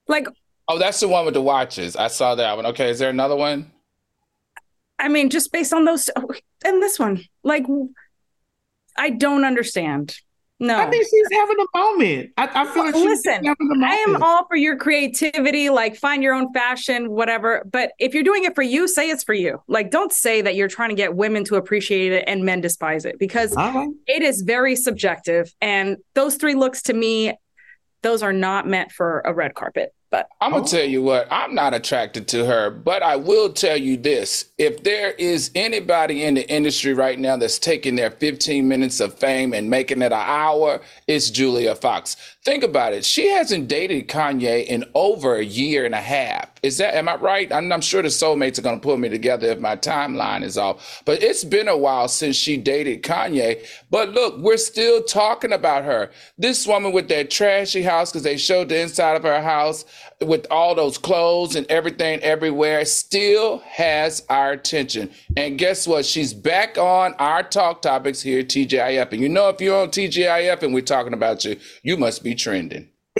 [0.07, 0.27] like
[0.71, 1.95] Oh, that's the one with the watches.
[1.95, 2.67] I saw that one.
[2.67, 3.71] Okay, is there another one?
[4.99, 6.09] I mean, just based on those
[6.65, 7.65] and this one, like
[8.97, 10.15] I don't understand.
[10.61, 10.77] No.
[10.77, 12.31] I think she's having a moment.
[12.37, 13.91] I, I feel like she's Listen, having a moment.
[13.91, 17.65] I am all for your creativity, like find your own fashion, whatever.
[17.71, 19.63] But if you're doing it for you, say it's for you.
[19.69, 23.05] Like, don't say that you're trying to get women to appreciate it and men despise
[23.05, 23.87] it because right.
[24.05, 25.53] it is very subjective.
[25.61, 27.37] And those three looks to me,
[28.01, 29.93] those are not meant for a red carpet.
[30.11, 33.77] But I'm gonna tell you what, I'm not attracted to her, but I will tell
[33.77, 34.45] you this.
[34.57, 39.13] If there is anybody in the industry right now that's taking their 15 minutes of
[39.13, 42.17] fame and making it an hour, it's Julia Fox.
[42.49, 43.05] Think about it.
[43.05, 46.49] She hasn't dated Kanye in over a year and a half.
[46.63, 47.53] Is that am I right?
[47.53, 51.03] I'm, I'm sure the soulmates are gonna pull me together if my timeline is off.
[51.05, 53.63] But it's been a while since she dated Kanye.
[53.91, 56.09] But look, we're still talking about her.
[56.39, 59.85] This woman with that trashy house, because they showed the inside of her house
[60.21, 65.11] with all those clothes and everything everywhere still has our attention.
[65.37, 66.05] And guess what?
[66.05, 69.13] She's back on our talk topics here at TGIF.
[69.13, 72.35] And you know, if you're on TGIF and we're talking about you, you must be
[72.39, 72.89] trending.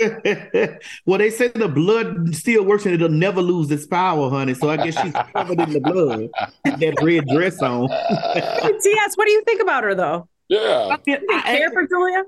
[1.04, 4.54] well, they say the blood still works and it'll never lose its power, honey.
[4.54, 6.28] So I guess she's covered in the blood.
[6.64, 7.88] That red dress on.
[7.88, 10.28] TS, what do you think about her though?
[10.48, 10.96] Yeah.
[11.04, 12.24] Do you care for Julia?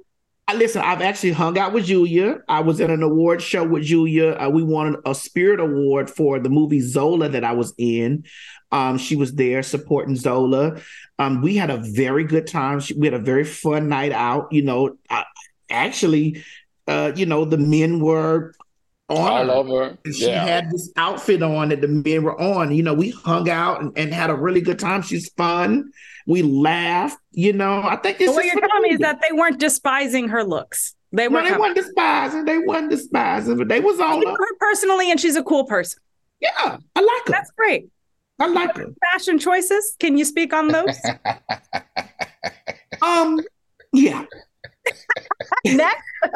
[0.49, 0.83] I listen.
[0.83, 2.41] I've actually hung out with Julia.
[2.49, 4.33] I was at an award show with Julia.
[4.33, 8.25] Uh, we won a Spirit Award for the movie Zola that I was in.
[8.73, 10.81] Um, she was there supporting Zola.
[11.19, 12.81] Um, we had a very good time.
[12.81, 14.53] She, we had a very fun night out.
[14.53, 15.25] You know, I,
[15.71, 16.43] actually,
[16.89, 18.55] uh, you know, the men were
[19.09, 19.53] on All her.
[19.53, 19.99] over.
[20.05, 20.45] And she Yeah.
[20.45, 22.73] had this outfit on that the men were on.
[22.73, 25.03] You know, we hung out and, and had a really good time.
[25.03, 25.93] She's fun.
[26.27, 27.19] We laughed.
[27.33, 29.59] You know, I think it's But what you're the telling me is that they weren't
[29.59, 30.95] despising her looks.
[31.13, 32.45] They were No, they weren't despising.
[32.47, 34.31] They weren't despising, but they was on her.
[34.31, 36.01] her personally, and she's a cool person.
[36.41, 36.51] Yeah,
[36.97, 37.33] I like her.
[37.33, 37.89] That's great.
[38.39, 38.87] I like her.
[39.13, 39.95] Fashion choices.
[40.01, 40.99] Can you speak on those?
[43.03, 43.41] Um,
[43.93, 44.25] yeah.
[45.65, 46.03] Next.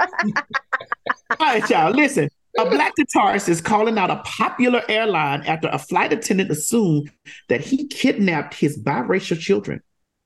[1.31, 1.93] All right, y'all.
[1.93, 2.29] Listen.
[2.59, 7.11] A black guitarist is calling out a popular airline after a flight attendant assumed
[7.49, 9.83] that he kidnapped his biracial children.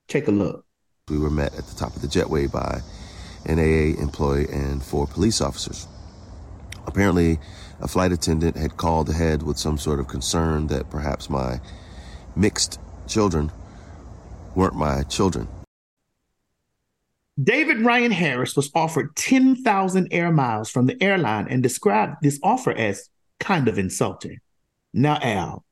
[0.06, 0.64] Take a look.
[1.08, 2.82] We were met at the top of the jetway by
[3.46, 5.88] an AA employee and four police officers.
[6.86, 7.40] Apparently,
[7.80, 11.60] a flight attendant had called ahead with some sort of concern that perhaps my
[12.36, 13.50] mixed children
[14.54, 15.48] weren't my children.
[17.42, 22.72] David Ryan Harris was offered 10,000 air miles from the airline and described this offer
[22.72, 24.38] as kind of insulting.
[24.92, 25.64] Now, Al,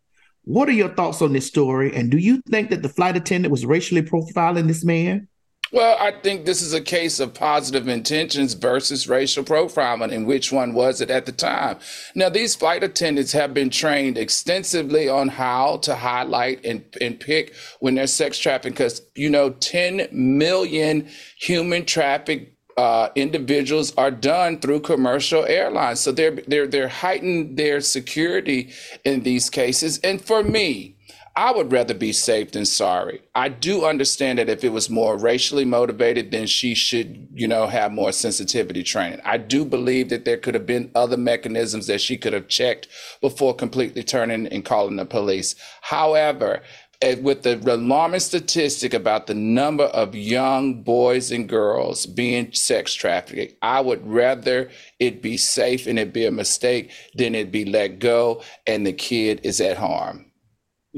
[0.45, 1.95] what are your thoughts on this story?
[1.95, 5.29] And do you think that the flight attendant was racially profiling this man?
[5.71, 10.51] Well, I think this is a case of positive intentions versus racial profiling, and which
[10.51, 11.79] one was it at the time?
[12.15, 17.55] Now, these flight attendants have been trained extensively on how to highlight and, and pick
[17.81, 21.07] when they're sex trafficking, because, you know, 10 million
[21.39, 26.01] human traffic uh, individuals are done through commercial airlines.
[26.01, 28.73] So they're, they're, they're heightened their security
[29.05, 29.99] in these cases.
[29.99, 30.98] And for me,
[31.39, 33.23] I would rather be safe than sorry.
[33.33, 37.69] I do understand that if it was more racially motivated, then she should, you know,
[37.69, 39.21] have more sensitivity training.
[39.25, 42.89] I do believe that there could have been other mechanisms that she could have checked
[43.21, 45.55] before completely turning and calling the police.
[45.81, 46.61] However,
[47.03, 52.95] eh, with the alarming statistic about the number of young boys and girls being sex
[52.95, 57.65] trafficked, I would rather it be safe and it be a mistake than it be
[57.65, 60.28] let go and the kid is at harm.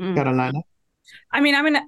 [0.00, 0.14] Mm.
[0.14, 0.58] Carolina?
[1.32, 1.78] I mean, I mean,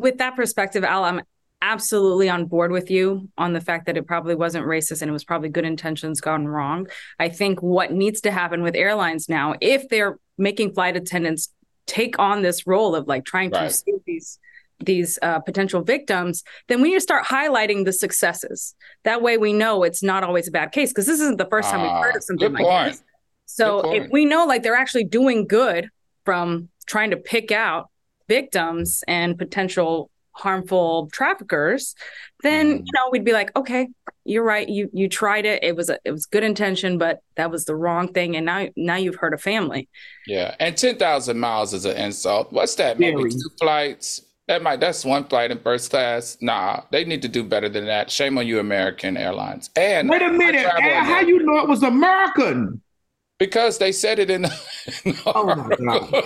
[0.00, 1.22] with that perspective, Al, I'm
[1.62, 5.12] absolutely on board with you on the fact that it probably wasn't racist and it
[5.12, 6.86] was probably good intentions gone wrong.
[7.18, 11.52] I think what needs to happen with airlines now, if they're making flight attendants
[11.86, 13.68] take on this role of like trying Right.
[13.68, 14.38] to save these
[14.82, 18.74] these uh, potential victims, then we need to start highlighting the successes.
[19.04, 21.68] That way, we know it's not always a bad case because this isn't the first
[21.68, 22.92] time we've heard Ah, of something like point.
[22.92, 23.02] this.
[23.44, 25.90] So if we know like they're actually doing good
[26.24, 27.88] from trying to pick out
[28.28, 31.94] victims and potential harmful traffickers,
[32.42, 32.78] then Mm.
[32.78, 33.88] you know we'd be like, okay,
[34.24, 34.68] you're right.
[34.68, 35.62] You you tried it.
[35.62, 38.36] It was a it was good intention, but that was the wrong thing.
[38.36, 39.88] And now now you've hurt a family.
[40.26, 42.52] Yeah, and ten thousand miles is an insult.
[42.52, 42.98] What's that?
[42.98, 43.30] Maybe Very.
[43.30, 44.22] two flights.
[44.46, 44.80] That might.
[44.80, 46.36] That's one flight in first class.
[46.40, 48.10] Nah, they need to do better than that.
[48.10, 49.70] Shame on you, American Airlines.
[49.76, 50.62] And Wait a minute.
[50.62, 52.80] travel how you know it was American?
[53.40, 54.48] Because they said it in the.
[55.04, 56.22] in the Oh, my article.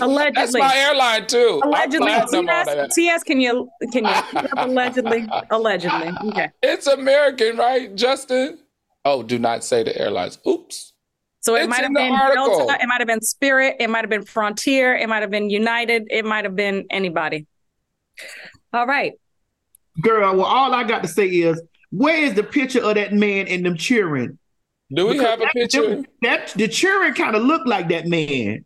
[0.00, 0.32] Allegedly.
[0.34, 1.60] That's my airline too.
[1.62, 2.94] I'm Allegedly, TS.
[2.94, 4.14] TS, can you can you
[4.56, 6.12] allegedly allegedly?
[6.28, 8.60] Okay, It's American, right, Justin?
[9.04, 10.38] Oh, do not say the airlines.
[10.46, 10.92] Oops.
[11.40, 12.66] so it might have been article.
[12.66, 15.50] Delta, it might have been Spirit, it might have been Frontier, it might have been
[15.50, 17.46] United, it might have been anybody.
[18.72, 19.14] All right,
[20.00, 21.60] Girl, well, all I got to say is,
[21.90, 24.38] where is the picture of that man and them cheering?
[24.94, 26.02] Do we Because have a picture?
[26.22, 28.64] That the cheering kind of looked like that man.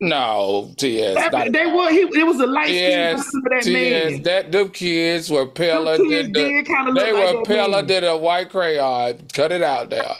[0.00, 1.14] No, TS.
[1.14, 2.00] That- they were he.
[2.00, 4.10] It was a light skin Yes, version of that TS.
[4.12, 4.22] man.
[4.24, 7.44] That them kids were paler Them kids than the, kind of look They were that
[7.46, 9.26] paler than a white crayon.
[9.32, 10.14] Cut it out there.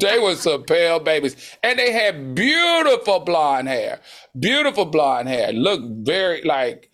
[0.00, 1.34] they were some pale babies.
[1.64, 4.00] And they had beautiful blonde hair.
[4.38, 5.52] Beautiful blonde hair.
[5.52, 6.88] Looked very like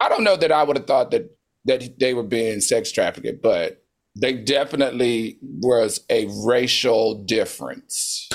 [0.00, 1.30] I don't know that I would have thought that
[1.66, 3.83] that they were being sex trafficked, but
[4.16, 8.28] they definitely was a racial difference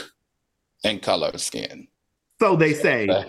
[0.83, 1.87] in color of skin.
[2.41, 3.07] So they say.
[3.09, 3.23] All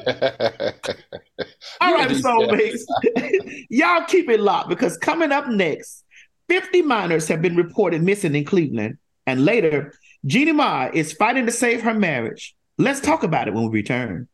[1.94, 2.82] right, soulmates.
[3.70, 6.04] Y'all keep it locked because coming up next,
[6.48, 8.98] 50 minors have been reported missing in Cleveland.
[9.26, 9.94] And later,
[10.26, 12.54] Jeannie Mai is fighting to save her marriage.
[12.78, 14.28] Let's talk about it when we return.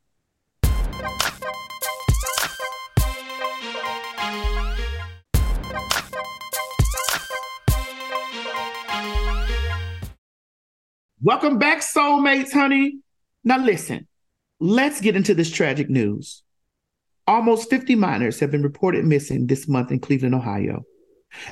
[11.22, 12.98] Welcome back, soulmates, honey.
[13.42, 14.06] Now, listen,
[14.60, 16.42] let's get into this tragic news.
[17.26, 20.84] Almost 50 minors have been reported missing this month in Cleveland, Ohio.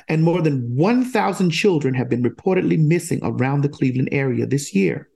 [0.07, 5.09] And more than 1,000 children have been reportedly missing around the Cleveland area this year.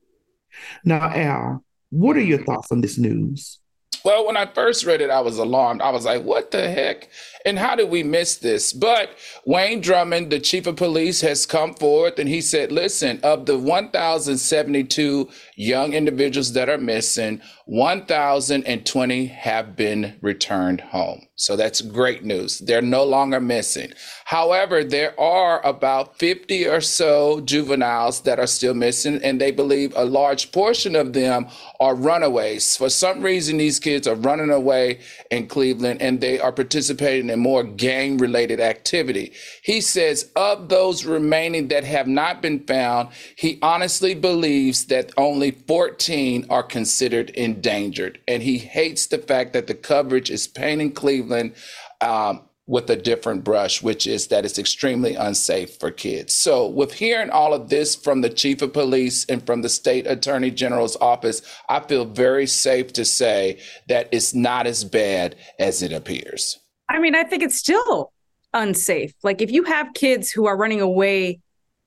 [0.83, 3.59] Now, Al, what are your thoughts on this news?
[4.03, 5.83] Well, when I first read it, I was alarmed.
[5.83, 7.09] I was like, what the heck?
[7.45, 8.73] And how did we miss this?
[8.73, 9.11] But
[9.45, 13.57] Wayne Drummond, the chief of police, has come forth and he said, listen, of the
[13.57, 21.27] 1,072 young individuals that are missing, 1,020 have been returned home.
[21.35, 22.59] So that's great news.
[22.59, 23.93] They're no longer missing.
[24.25, 29.93] However, there are about 50 or so juveniles that are still missing, and they believe
[29.95, 31.47] a large portion of them
[31.79, 32.75] are runaways.
[32.75, 34.99] For some reason, these kids are running away
[35.31, 39.33] in Cleveland and they are participating in more gang related activity.
[39.63, 45.51] He says, of those remaining that have not been found, he honestly believes that only
[45.51, 48.19] 14 are considered endangered.
[48.27, 51.53] And he hates the fact that the coverage is painting Cleveland.
[52.01, 56.35] Um, with a different brush, which is that it's extremely unsafe for kids.
[56.35, 60.05] So, with hearing all of this from the chief of police and from the state
[60.05, 65.81] attorney general's office, I feel very safe to say that it's not as bad as
[65.81, 66.59] it appears.
[66.89, 68.11] I mean, I think it's still
[68.53, 69.13] unsafe.
[69.23, 71.39] Like, if you have kids who are running away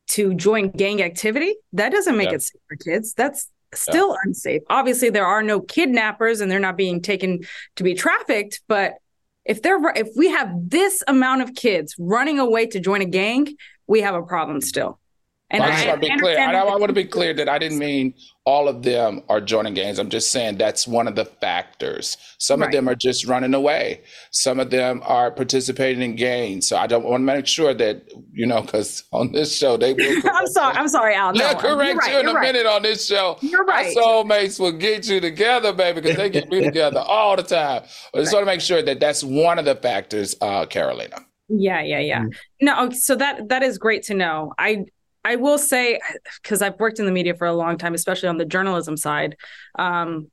[0.09, 3.14] to join gang activity, that doesn't make it safe for kids.
[3.14, 4.62] That's still unsafe.
[4.68, 7.40] Obviously, there are no kidnappers and they're not being taken
[7.76, 8.94] to be trafficked, but
[9.44, 13.48] if they're if we have this amount of kids running away to join a gang,
[13.86, 15.00] we have a problem still.
[15.53, 16.38] And I, I, want to be clear.
[16.38, 18.14] I, I want to be clear that I didn't mean
[18.46, 19.98] all of them are joining gangs.
[19.98, 22.16] I'm just saying that's one of the factors.
[22.38, 22.66] Some right.
[22.66, 24.00] of them are just running away.
[24.30, 26.66] Some of them are participating in gangs.
[26.66, 29.92] So I don't want to make sure that you know, because on this show they
[29.92, 30.22] will.
[30.32, 30.74] I'm sorry.
[30.74, 31.34] I'm sorry, Al.
[31.34, 32.53] They'll no, correct right, you in a right.
[32.53, 33.36] minute on this show.
[33.42, 33.94] You're right.
[33.94, 37.82] My soulmates will get you together, baby, because they get me together all the time.
[38.14, 41.18] I just want to make sure that that's one of the factors, uh, Carolina.
[41.48, 42.20] Yeah, yeah, yeah.
[42.22, 42.32] Mm.
[42.62, 44.55] No, so that that is great to know.
[44.59, 44.86] I
[45.24, 46.00] I will say,
[46.42, 49.36] because I've worked in the media for a long time, especially on the journalism side,
[49.78, 50.30] um,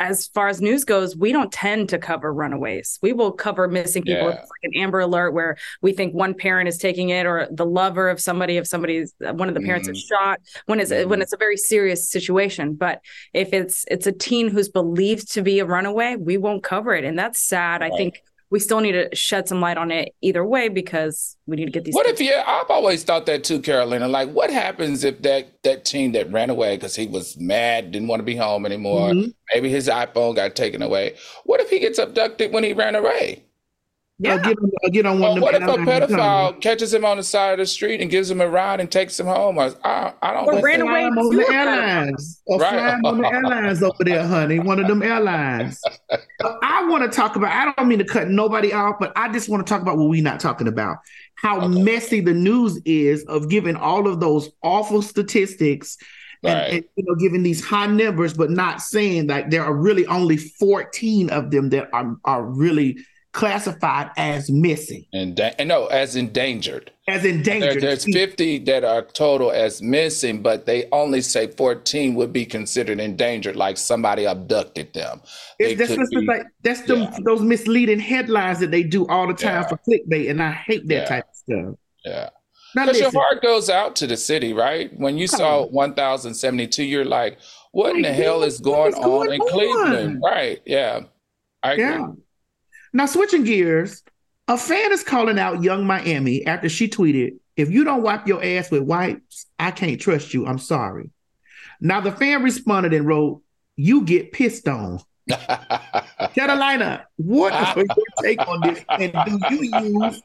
[0.00, 3.00] as far as news goes, we don't tend to cover runaways.
[3.02, 4.28] We will cover missing people.
[4.28, 4.36] Yeah.
[4.36, 7.66] It's like an Amber Alert where we think one parent is taking it, or the
[7.66, 9.94] lover of somebody, if somebody's one of the parents mm-hmm.
[9.94, 10.40] is shot.
[10.66, 11.10] When it's mm-hmm.
[11.10, 13.00] when it's a very serious situation, but
[13.34, 17.04] if it's it's a teen who's believed to be a runaway, we won't cover it,
[17.04, 17.80] and that's sad.
[17.80, 17.92] Right.
[17.92, 21.56] I think we still need to shed some light on it either way because we
[21.56, 21.94] need to get these.
[21.94, 22.34] What if you?
[22.34, 24.08] I've always thought that too, Carolina.
[24.08, 28.08] Like, what happens if that that teen that ran away because he was mad, didn't
[28.08, 29.10] want to be home anymore?
[29.10, 29.30] Mm-hmm.
[29.52, 31.16] Maybe his iPhone got taken away.
[31.44, 33.44] What if he gets abducted when he ran away?
[34.20, 34.32] Yeah.
[34.32, 37.18] I'll get, on, I'll get on one well, what if a pedophile catches him on
[37.18, 39.60] the side of the street and gives him a ride and takes him home?
[39.60, 40.44] I, I don't.
[40.44, 42.42] Or ran away on the airlines.
[42.46, 42.72] Or right.
[42.72, 44.58] flying on the airlines over there, honey.
[44.58, 45.80] One of them airlines.
[46.62, 47.52] I want to talk about.
[47.52, 50.08] I don't mean to cut nobody off, but I just want to talk about what
[50.08, 50.96] we're not talking about.
[51.36, 51.80] How okay.
[51.80, 55.96] messy the news is of giving all of those awful statistics.
[56.42, 56.52] Right.
[56.52, 60.06] And, and, you know, giving these high numbers, but not saying that there are really
[60.06, 62.98] only 14 of them that are, are really
[63.38, 65.06] classified as missing.
[65.12, 66.90] And da- no, as endangered.
[67.06, 67.74] As endangered.
[67.74, 72.44] There, there's 50 that are total as missing, but they only say 14 would be
[72.44, 75.20] considered endangered, like somebody abducted them.
[75.60, 77.16] That's, be, like, that's yeah.
[77.24, 79.68] those misleading headlines that they do all the time yeah.
[79.68, 81.04] for clickbait, and I hate that yeah.
[81.04, 81.74] type of stuff.
[82.04, 82.30] Yeah.
[82.74, 84.90] Because your heart goes out to the city, right?
[84.98, 87.38] When you saw 1,072, you're like,
[87.70, 89.48] what in the hell is going, on in on?
[89.48, 90.22] Cleveland?
[90.24, 90.60] Right.
[90.66, 91.02] Yeah.
[91.62, 92.16] I agree.
[92.92, 92.98] Yeah.
[92.98, 94.02] Now, switching gears,
[94.46, 98.42] a fan is calling out Yung Miami after she tweeted, If you don't wipe your
[98.42, 100.46] ass with wipes, I can't trust you.
[100.46, 101.10] I'm sorry.
[101.80, 103.42] Now, the fan responded and wrote,
[103.76, 105.00] You get pissed on.
[106.34, 108.84] Carolina, what is your take on this?
[108.88, 110.22] And do you use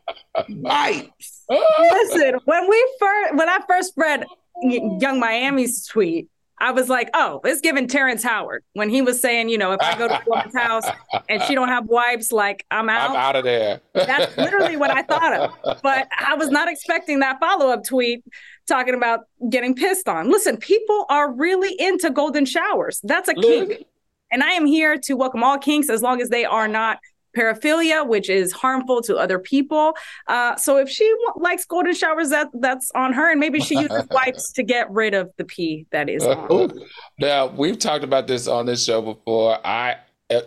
[0.49, 1.43] wipes?
[1.49, 4.25] Listen, when we first when I first read
[4.61, 6.29] Yung Miami's tweet,
[6.59, 9.81] I was like, oh, it's giving Terrence Howard when he was saying, you know, if
[9.81, 10.85] I go to a woman's house
[11.27, 13.09] and she don't have wipes, like I'm out.
[13.09, 13.81] I'm out of there.
[13.93, 15.79] That's literally what I thought of.
[15.83, 18.23] But I was not expecting that follow up tweet
[18.67, 20.29] talking about getting pissed on.
[20.31, 23.01] Listen, people are really into golden showers.
[23.03, 23.85] That's a kink.
[24.31, 26.99] And I am here to welcome all kinks as long as they are not
[27.35, 29.95] paraphilia, which is harmful to other people.
[30.27, 33.77] Uh, so if she w- likes golden showers, that that's on her, and maybe she
[33.79, 36.79] uses wipes to get rid of the pee that is on.
[37.19, 39.59] Now we've talked about this on this show before.
[39.65, 39.97] I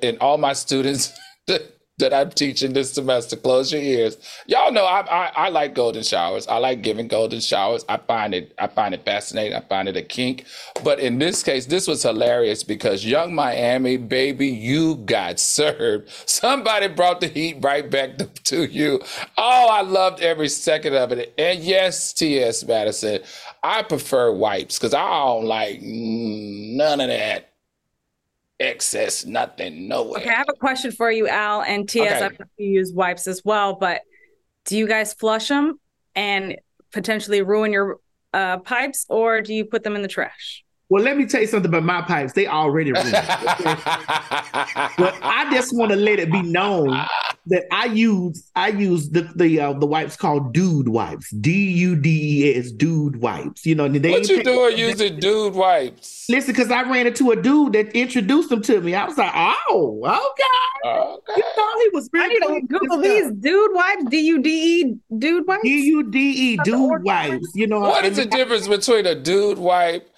[0.03, 1.13] and all my students
[1.99, 3.37] that I'm teaching this semester.
[3.37, 4.19] Close your ears.
[4.47, 6.47] Y'all know I, I, I like golden showers.
[6.47, 7.85] I like giving golden showers.
[7.89, 9.57] I find it I find it fascinating.
[9.57, 10.45] I find it a kink.
[10.85, 16.11] But in this case, this was hilarious because Yung Miami, baby, you got served.
[16.27, 19.01] Somebody brought the heat right back to, to you.
[19.39, 21.33] Oh, I loved every second of it.
[21.39, 22.65] And yes, T.S.
[22.65, 23.21] Madison,
[23.63, 27.51] I prefer wipes because I don't like none of that
[28.61, 30.21] excess, nothing, nowhere.
[30.21, 32.13] Okay, I have a question for you, Al and TS.
[32.13, 32.25] Okay.
[32.25, 34.03] I know you use wipes as well, but
[34.65, 35.79] do you guys flush them
[36.15, 36.57] and
[36.93, 37.99] potentially ruin your
[38.33, 40.65] uh, pipes, or do you put them in the trash?
[40.89, 42.33] Well, let me tell you something about my pipes.
[42.33, 43.11] They already ruined.
[43.11, 43.25] but
[45.23, 46.97] I just want to let it be known
[47.47, 51.31] that I use I use the the uh, the wipes called dude wipes.
[51.31, 53.65] D U D E S dude wipes.
[53.65, 56.27] You know, they what you doing using dude wipes?
[56.29, 58.95] Listen, because I ran into a dude that introduced them to me.
[58.95, 60.89] I was like, oh, okay.
[60.89, 61.33] okay.
[61.37, 64.05] You thought he was really I need to Google these dude wipes.
[64.09, 65.63] D U D E dude wipes.
[65.63, 67.53] D U D E dude wipes.
[67.55, 70.11] You know what is the difference between a dude wipe,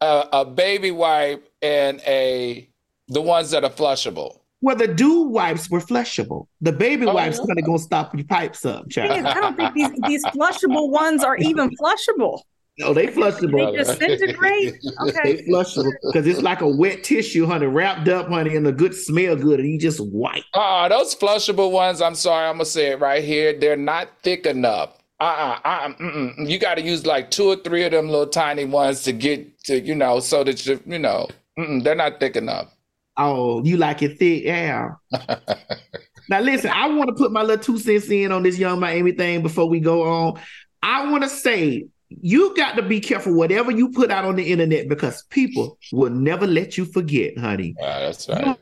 [0.00, 2.68] uh, a baby wipe, and a
[3.08, 4.40] the ones that are flushable?
[4.64, 6.46] Well, the dude wipes were flushable.
[6.62, 9.26] The baby oh, wipes kind of gonna stop your pipes up, child.
[9.26, 12.40] I don't think these, these flushable ones are even flushable.
[12.78, 13.72] No, they flushable.
[13.72, 14.76] They disintegrate.
[15.02, 15.34] Okay.
[15.34, 18.94] They flushable because it's like a wet tissue, honey, wrapped up, honey, and the good
[18.94, 20.44] smell good, and you just wipe.
[20.54, 22.00] Uh, those flushable ones.
[22.00, 23.52] I'm sorry, I'm gonna say it right here.
[23.52, 24.96] They're not thick enough.
[25.20, 28.64] Uh, uh, uh you got to use like two or three of them little tiny
[28.64, 31.28] ones to get to, you know, so that you, you know,
[31.82, 32.73] they're not thick enough.
[33.16, 34.90] Oh, you like it thick, yeah.
[36.28, 39.12] now listen, I want to put my little two cents in on this Yung Miami
[39.12, 40.40] thing before we go on.
[40.82, 41.86] I want to say
[42.20, 46.10] you got to be careful whatever you put out on the internet because people will
[46.10, 47.74] never let you forget, honey.
[47.78, 48.58] Wow, that's right.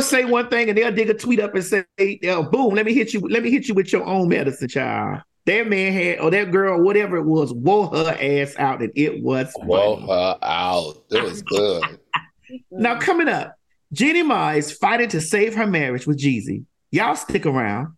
[0.00, 1.84] say one thing and they'll dig a tweet up and say,
[2.24, 3.20] oh, "Boom, let me hit you.
[3.20, 6.82] Let me hit you with your own medicine, child." That man had, or that girl,
[6.82, 11.04] whatever it was, wore her ass out, and it was wore her out.
[11.10, 11.84] It was good.
[12.70, 13.55] now coming up,
[13.92, 16.64] Jeannie Mai is fighting to save her marriage with Jeezy.
[16.90, 17.96] Y'all stick around.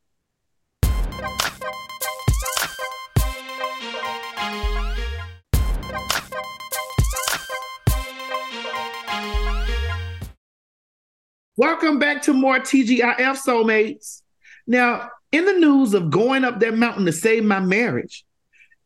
[11.56, 14.20] Welcome back to more TGIF Soulmates.
[14.66, 18.26] Now, in the news of going up that mountain to save my marriage,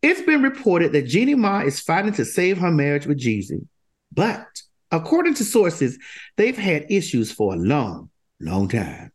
[0.03, 3.67] it's been reported that Jeannie Mai is fighting to save her marriage with Jeezy.
[4.13, 4.47] But
[4.93, 5.99] according to sources,
[6.37, 9.11] they've had issues for a long, long time.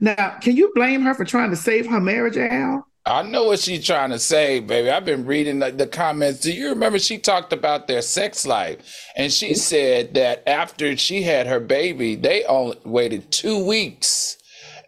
[0.00, 2.86] Now, can you blame her for trying to save her marriage, Al?
[3.06, 4.90] I know what she's trying to say, baby.
[4.90, 6.40] I've been reading the, the, comments.
[6.40, 8.78] Do you remember she talked about their sex life?
[9.16, 9.54] And she mm-hmm.
[9.54, 14.36] said that after she had her baby, they only waited two weeks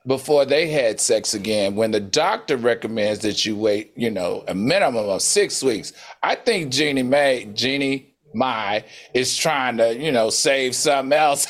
[0.06, 1.76] before they had sex again.
[1.76, 5.92] When the doctor recommends that you wait, you know, a minimum of six weeks.
[6.22, 11.46] I think Jeannie Mai, Jeannie Mai is trying to, you know, save something else.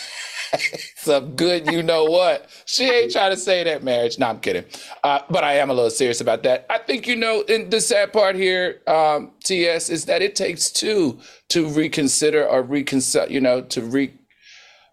[0.97, 2.49] Some good, you know what?
[2.67, 4.19] She ain't trying to say that marriage.
[4.19, 4.65] No, I'm kidding.
[5.05, 6.67] Uh, but I am a little serious about that.
[6.69, 10.71] I think, you know, and the sad part here, um, TS, is that it takes
[10.71, 11.19] two
[11.51, 14.15] to reconsider or reconcile, you know, to re-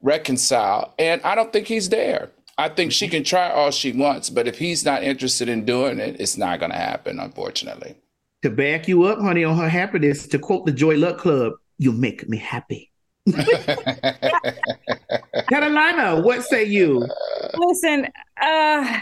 [0.01, 0.93] reconcile.
[0.99, 2.31] And I don't think he's there.
[2.59, 5.99] I think she can try all she wants, but if he's not interested in doing
[5.99, 7.95] it, it's not going to happen, unfortunately.
[8.41, 11.91] To back you up, honey, on her happiness, to quote the Joy Luck Club, you
[11.91, 12.91] make me happy.
[15.49, 17.07] Carolina, what say you?
[17.55, 18.07] Listen,
[18.41, 19.01] uh,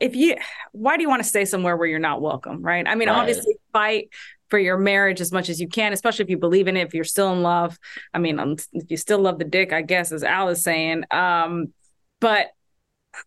[0.00, 0.36] if you,
[0.72, 2.86] why do you want to stay somewhere where you're not welcome, right?
[2.86, 3.16] I mean, right.
[3.16, 4.08] obviously, fight
[4.50, 6.94] for your marriage as much as you can, especially if you believe in it, if
[6.94, 7.78] you're still in love.
[8.12, 11.04] I mean, um, if you still love the dick, I guess, as Al is saying.
[11.10, 11.72] Um,
[12.20, 12.48] but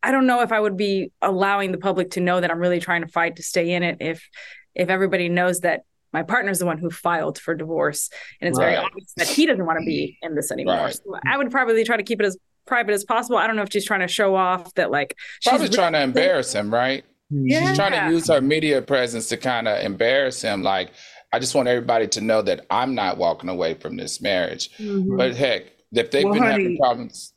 [0.03, 2.79] I don't know if I would be allowing the public to know that I'm really
[2.79, 4.27] trying to fight to stay in it if
[4.75, 5.81] if everybody knows that
[6.13, 8.09] my partner's the one who filed for divorce
[8.41, 8.71] and it's right.
[8.71, 10.95] very obvious that he doesn't want to be in this anymore right.
[10.95, 13.61] so i would probably try to keep it as private as possible i don't know
[13.61, 17.67] if she's trying to show off that like probably trying to embarrass him right yeah.
[17.67, 20.91] she's trying to use her media presence to kind of embarrass him like
[21.33, 25.15] i just want everybody to know that i'm not walking away from this marriage mm-hmm.
[25.15, 27.33] but heck if they've well, been honey, having problems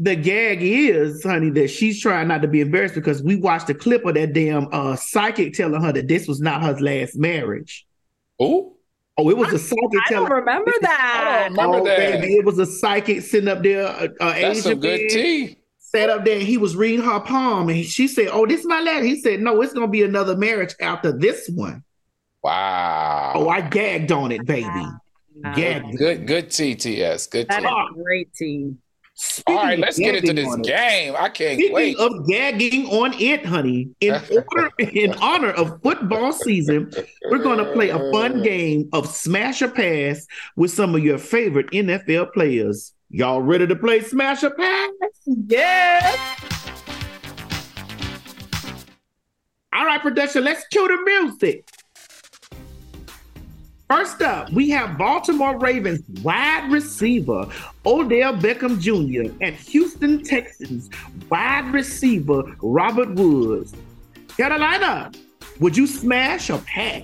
[0.00, 3.74] the gag is, honey, that she's trying not to be embarrassed because we watched a
[3.74, 7.86] clip of that damn uh, psychic telling her that this was not her last marriage.
[8.40, 8.76] Oh.
[9.16, 10.00] Oh, it was a psychic.
[10.08, 11.46] I don't remember that.
[11.46, 12.20] I don't remember oh, that.
[12.20, 13.86] Baby, it was a psychic sitting up there.
[13.86, 15.58] Uh, uh That's Asian some good tea.
[15.78, 18.66] Sat up there and he was reading her palm and she said, "Oh, this is
[18.66, 21.84] my last." He said, "No, it's gonna be another marriage after this one."
[22.42, 23.32] Wow.
[23.36, 24.66] Oh, I gagged on it, baby.
[24.66, 25.54] Wow.
[25.54, 25.96] Gagged.
[25.96, 27.30] Good, good TTS.
[27.30, 27.48] Good.
[27.48, 28.02] That tea.
[28.02, 28.74] great tea.
[29.16, 31.14] Speaking All right, let's get into this game.
[31.16, 31.96] I can't Speaking wait.
[31.98, 36.92] of gagging on it, honey, in order, in honor of football season,
[37.30, 41.18] we're going to play a fun game of smash or pass with some of your
[41.18, 42.92] favorite NFL players.
[43.08, 44.90] Y'all ready to play smash or pass?
[45.26, 46.16] Yeah.
[49.72, 51.68] All right, production, let's cue the music.
[53.90, 57.46] First up, we have Baltimore Ravens wide receiver
[57.84, 59.30] Odell Beckham Jr.
[59.42, 60.88] and Houston Texans
[61.28, 63.74] wide receiver Robert Woods.
[64.38, 65.12] Carolina,
[65.60, 67.02] would you smash or pass?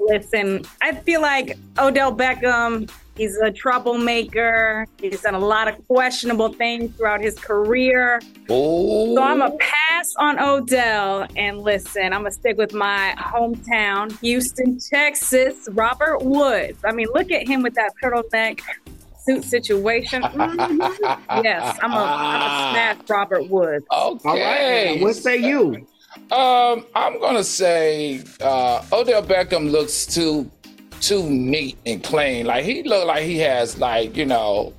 [0.00, 2.90] Listen, I feel like Odell Beckham
[3.20, 4.86] He's a troublemaker.
[4.98, 8.18] He's done a lot of questionable things throughout his career.
[8.48, 11.26] Oh, So I'm a pass on Odell.
[11.36, 15.68] And listen, I'm gonna stick with my hometown, Houston, Texas.
[15.72, 16.78] Robert Woods.
[16.82, 18.62] I mean, look at him with that turtleneck
[19.26, 20.22] suit situation.
[20.40, 21.44] Mhm.
[21.44, 23.84] yes, I'm a, I'm a smash Robert Woods.
[23.92, 24.28] okay.
[24.30, 24.36] All
[24.94, 24.98] right.
[25.02, 25.86] What say you?
[26.32, 30.50] Um, I'm gonna say uh, Odell Beckham looks too
[31.00, 32.46] too neat and clean.
[32.46, 34.72] Like he look like he has like you know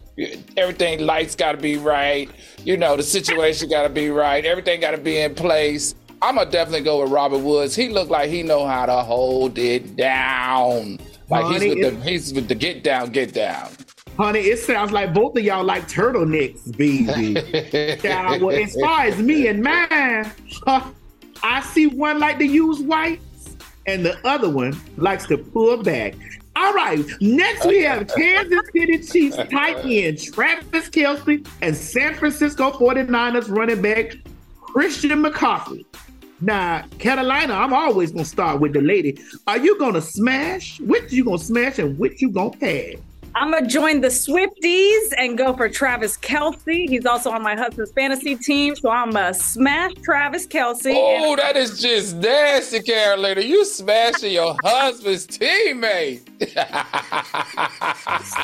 [0.58, 1.00] everything.
[1.06, 2.30] Lights got to be right.
[2.64, 4.46] You know the situation got to be right.
[4.46, 5.96] Everything got to be in place.
[6.22, 7.76] I'm gonna definitely go with Robert Woods.
[7.76, 11.00] He look like he know how to hold it down.
[11.30, 13.70] Like Honey, he's with the he's with the get down, get down.
[14.18, 17.42] Honey, it sounds like both of y'all like turtlenecks, baby.
[18.04, 20.32] Yeah, well, as far as me and mine,
[21.42, 23.24] I see one like to use whites,
[23.86, 26.16] and the other one likes to pull back.
[26.56, 32.72] All right, next we have Kansas City Chiefs tight end Travis Kelce and San Francisco
[32.72, 34.16] 49ers running back
[34.60, 35.86] Christian McCaffrey.
[36.42, 39.22] Now, Carolina, I'm always gonna start with the lady.
[39.48, 40.80] Are you gonna smash?
[40.82, 42.96] Which you gonna smash and which you gonna pass?
[43.34, 46.90] I'm gonna join the Swifties and go for Travis Kelce.
[46.90, 50.94] He's also on my husband's fantasy team, so I'm gonna smash Travis Kelce.
[50.96, 53.42] Oh, and- that is just nasty, Carolina.
[53.42, 56.22] You smashing your husband's teammate.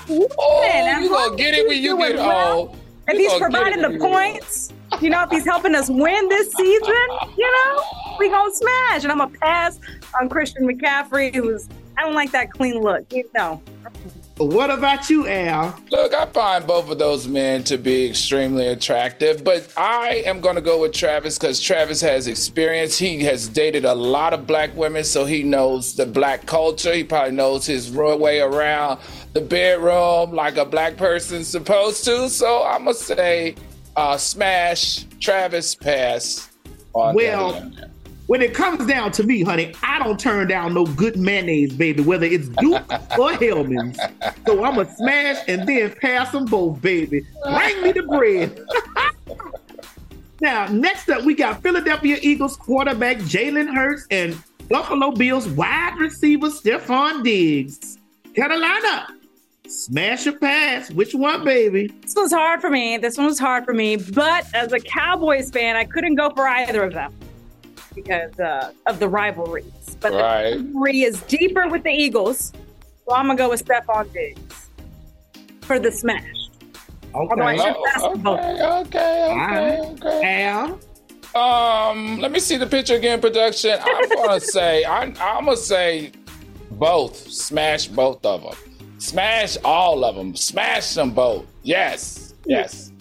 [0.09, 2.29] oh, Man, you gonna get it when you get well.
[2.59, 2.77] Oh, home.
[3.09, 6.29] if he's gonna get it providing the points, you know, if he's helping us win
[6.29, 7.07] this season,
[7.37, 7.83] you know,
[8.19, 9.03] we gonna smash.
[9.03, 9.79] And I'm gonna pass
[10.19, 11.67] on Christian McCaffrey, who's
[11.97, 13.11] I don't like that clean look.
[13.11, 13.61] You know,
[14.37, 15.79] What about you, Al?
[15.89, 20.53] Look, I find both of those men to be extremely attractive, but I am going
[20.53, 22.99] to go with Travis because Travis has experience.
[22.99, 26.93] He has dated a lot of black women, so he knows the black culture.
[26.93, 28.99] He probably knows his way around
[29.33, 32.29] the bedroom like a black person's supposed to.
[32.29, 33.55] So I'm going to say
[33.95, 36.51] uh, smash, Travis, pass.
[36.93, 37.71] On Well.
[38.27, 42.03] When it comes down to me, honey, I don't turn down no good mayonnaise, baby,
[42.03, 42.83] whether it's Duke
[43.17, 43.97] or Hellmann's.
[44.45, 47.25] So I'm going to smash and then pass them both, baby.
[47.43, 48.59] Bring me the bread.
[50.41, 56.47] now, next up, we got Philadelphia Eagles quarterback Jalen Hurts and Buffalo Bills wide receiver
[56.47, 57.97] Stefon Diggs.
[58.35, 59.07] Carolina,
[59.69, 60.91] smash or pass?
[60.91, 61.87] Which one, baby?
[62.01, 62.97] this was hard for me.
[62.97, 66.45] This one was hard for me, but as a Cowboys fan, I couldn't go for
[66.45, 67.13] either of them
[67.97, 69.73] because uh, of the rivalries.
[69.99, 70.51] But Right.
[70.53, 72.53] the rivalry is deeper with the Eagles,
[73.05, 74.69] so I'm gonna go with Stefon Diggs
[75.61, 76.23] for the smash.
[77.15, 77.41] Okay.
[77.41, 80.43] Oh, them okay, okay, okay, okay.
[80.45, 80.79] Al,
[81.35, 83.77] Um, let me see the picture again, production.
[83.81, 86.11] I'm gonna say I'm, I'm gonna say
[86.71, 87.15] both.
[87.31, 88.55] Smash both of them.
[88.99, 90.35] Smash all of them.
[90.35, 91.45] Smash them both.
[91.63, 92.91] Yes, yes.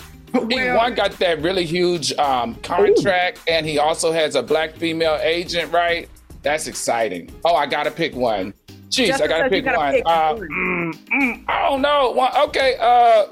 [0.51, 5.19] Well, one got that really huge um, contract, and he also has a black female
[5.23, 6.09] agent, right?
[6.43, 7.31] That's exciting.
[7.45, 8.55] Oh, I gotta pick one.
[8.89, 9.93] Jeez, I gotta pick gotta one.
[9.93, 12.13] pick uh, mm, mm, I don't know.
[12.13, 12.77] One, okay.
[12.81, 13.27] Uh,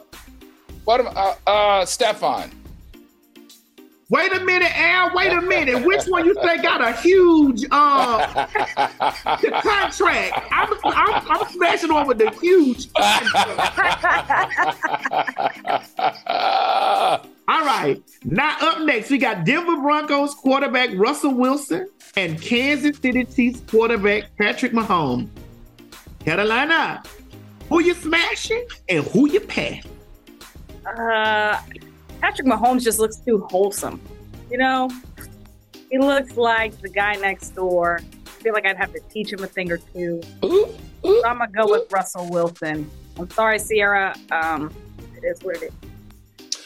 [0.85, 2.51] what am uh, uh, Stefon?
[4.11, 5.15] Wait a minute, Al.
[5.15, 5.85] Wait a minute.
[5.85, 8.47] Which one you think got a huge uh
[9.63, 10.41] contract?
[10.53, 12.89] I'm I'm, I'm smashing on with the huge.
[17.47, 18.03] All right.
[18.25, 24.37] Now up next, we got Denver Broncos quarterback Russell Wilson and Kansas City Chiefs quarterback
[24.37, 25.29] Patrick Mahomes.
[26.21, 27.03] Carolina,
[27.69, 29.91] who you smashing and who you passing?
[30.87, 31.61] Uh,
[32.25, 34.01] Patrick Mahomes just looks too wholesome.
[34.51, 34.89] You know,
[35.91, 38.01] he looks like the guy next door.
[38.03, 40.23] I feel like I'd have to teach him a thing or two.
[40.43, 40.49] Ooh,
[41.05, 41.21] ooh.
[41.21, 42.91] So I'm gonna go with Russell Wilson.
[43.19, 44.15] I'm sorry, Ciara.
[44.33, 44.73] Um,
[45.19, 45.73] it is what it is.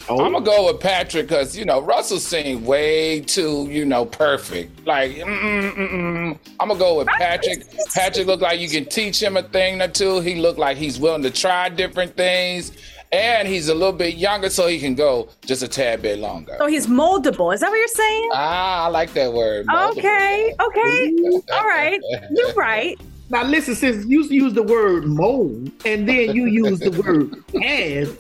[0.09, 4.05] Oh, I'm gonna go with Patrick because you know Russell seemed way too you know
[4.05, 4.87] perfect.
[4.87, 6.39] Like, mm, mm, mm.
[6.61, 7.67] I'm gonna go with Patrick.
[7.93, 10.21] Patrick looked like you can teach him a thing or two.
[10.21, 12.71] He looked like he's willing to try different things,
[13.13, 16.57] and he's a little bit younger, so he can go just a tad bit longer.
[16.59, 17.55] So he's moldable.
[17.55, 18.31] Is that what you're saying?
[18.33, 19.67] Ah, I like that word.
[19.69, 21.17] Okay, okay,
[21.53, 22.01] all right.
[22.31, 22.99] You're right.
[23.31, 28.17] Now listen, since you use the word mold and then you use the word as,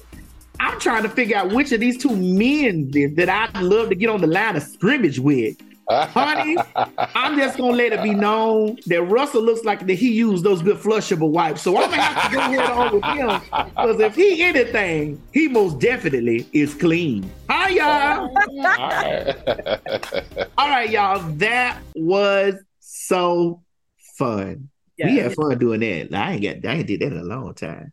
[0.60, 4.10] I'm trying to figure out which of these two men that I'd love to get
[4.10, 5.56] on the line of scrimmage with.
[5.90, 6.56] Honey,
[7.14, 10.60] I'm just gonna let it be known that Russell looks like that he used those
[10.60, 11.62] good flushable wipes.
[11.62, 15.48] So I'm gonna have to go head on with him because if he anything, he
[15.48, 17.30] most definitely is clean.
[17.48, 18.30] Hi y'all.
[20.58, 21.20] All right, y'all.
[21.36, 23.62] That was so
[24.18, 24.68] fun.
[25.02, 26.14] We had fun doing that.
[26.14, 27.92] I ain't got I ain't did that in a long time.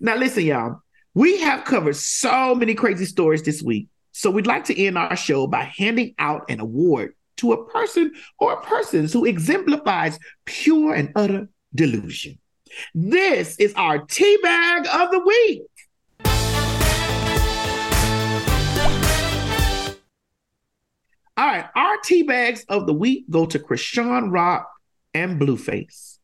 [0.00, 0.80] now, listen, y'all.
[1.12, 3.88] We have covered so many crazy stories this week.
[4.12, 8.12] So we'd like to end our show by handing out an award to a person
[8.38, 12.38] or persons who exemplifies pure and utter delusion.
[12.94, 15.62] This is our tea bag of the week.
[21.36, 24.70] All right, our tea bags of the week go to Chrisean Rock
[25.12, 26.18] and Blueface.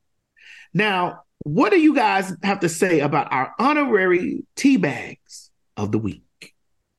[0.73, 5.99] Now, what do you guys have to say about our honorary tea bags of the
[5.99, 6.23] week?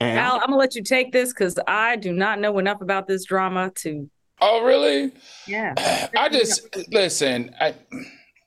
[0.02, 3.08] And Al, I'm gonna let you take this because I do not know enough about
[3.08, 4.10] this drama to.
[4.40, 5.12] Oh, really?
[5.48, 5.74] Yeah.
[6.18, 7.54] I just listen.
[7.60, 7.76] I,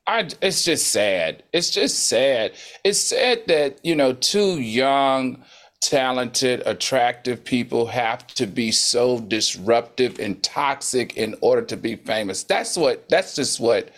[0.07, 0.28] I.
[0.42, 1.44] It's just sad.
[1.52, 2.52] It's just sad.
[2.82, 5.44] It's sad that you know two young,
[5.80, 12.42] talented, attractive people have to be so disruptive and toxic in order to be famous.
[12.42, 13.09] That's what.
[13.09, 13.90] That's just what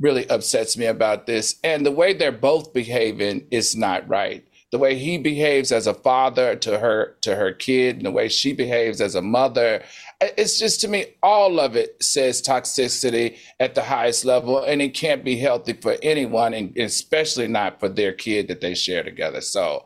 [0.00, 1.56] really upsets me about this.
[1.64, 4.46] And the way they're both behaving is not right.
[4.74, 8.28] The way he behaves as a father to her to her kid, and the way
[8.28, 9.84] she behaves as a mother,
[10.20, 14.92] it's just to me all of it says toxicity at the highest level, and it
[14.92, 19.40] can't be healthy for anyone, and especially not for their kid that they share together.
[19.40, 19.84] So.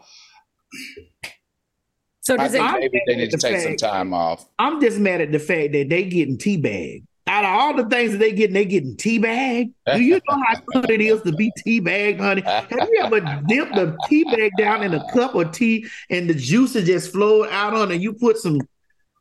[2.23, 4.49] So does I think it, maybe they need to take fact, some time off.
[4.59, 8.13] I'm just mad at the fact that they getting teabagged out of all the things
[8.13, 9.73] that they getting, they getting teabag.
[9.95, 12.43] Do you know how good it is to be teabag, honey?
[12.43, 16.87] Have you ever dipped a teabag down in a cup of tea and the juices
[16.87, 18.01] just flowed out on it?
[18.01, 18.61] You put some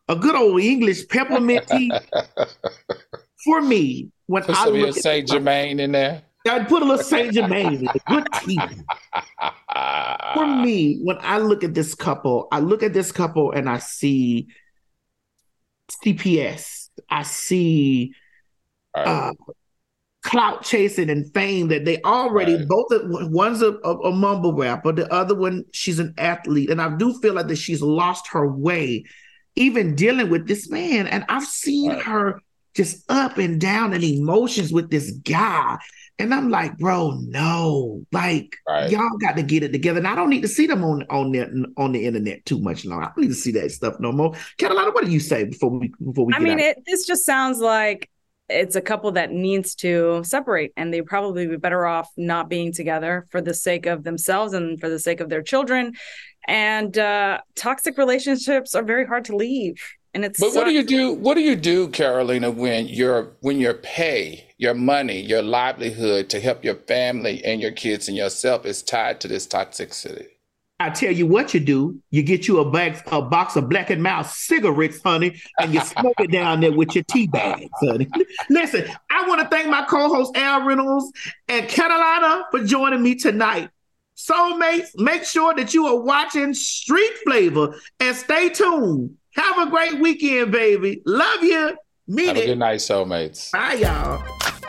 [0.08, 1.92] a good old English peppermint tea.
[3.44, 6.24] For me, when put I some look Saint Germain in there.
[6.50, 8.02] I'd put a little Saint Germain in it.
[8.08, 8.60] Good tea.
[10.34, 13.80] For me, when I look at this couple, I look at this couple and I
[13.80, 14.48] see
[15.92, 18.14] CPS I see
[18.96, 19.08] right.
[19.08, 19.34] uh,
[20.24, 22.68] clout chasing and fame that they already right.
[22.68, 22.88] both
[23.32, 27.18] one's a, a, a, mumble rapper, the other one she's an athlete, and I do
[27.20, 29.06] feel like that she's lost her way,
[29.56, 31.08] even dealing with this man.
[31.08, 32.02] And I've seen right.
[32.04, 32.42] her
[32.76, 35.78] just up and down in emotions with this guy.
[36.20, 38.90] And I'm like, bro, no, like right.
[38.90, 40.00] y'all got to get it together.
[40.00, 42.86] And I don't need to see them on on the on the internet too much
[42.86, 43.06] longer.
[43.06, 44.34] I don't need to see that stuff no more.
[44.58, 46.34] Carolina, what do you say before we before we?
[46.34, 48.10] I mean, it, this just sounds like
[48.50, 52.74] it's a couple that needs to separate, and they probably be better off not being
[52.74, 55.94] together for the sake of themselves and for the sake of their children.
[56.48, 59.84] And uh, toxic relationships are very hard to leave.
[60.18, 61.14] And it's but what do you do?
[61.14, 66.40] What do you do, Carolina, when your when your pay, your money, your livelihood to
[66.40, 70.26] help your family and your kids and yourself is tied to this toxicity?
[70.80, 72.02] I tell you what you do.
[72.10, 75.82] You get you a box, a box of Black and Mild cigarettes, honey, and you
[75.82, 78.08] smoke it down there with your tea bags, honey.
[78.50, 81.12] Listen, I want to thank my co-host Al Reynolds
[81.48, 83.70] and Carolina for joining me tonight.
[84.16, 90.00] Soulmates, make sure that you are watching Street Flavor and stay tuned have a great
[90.00, 91.02] weekend, baby.
[91.06, 91.78] Love you.
[92.08, 92.44] Meet Have it.
[92.44, 93.52] a good night, soulmates.
[93.52, 94.67] Bye, y'all.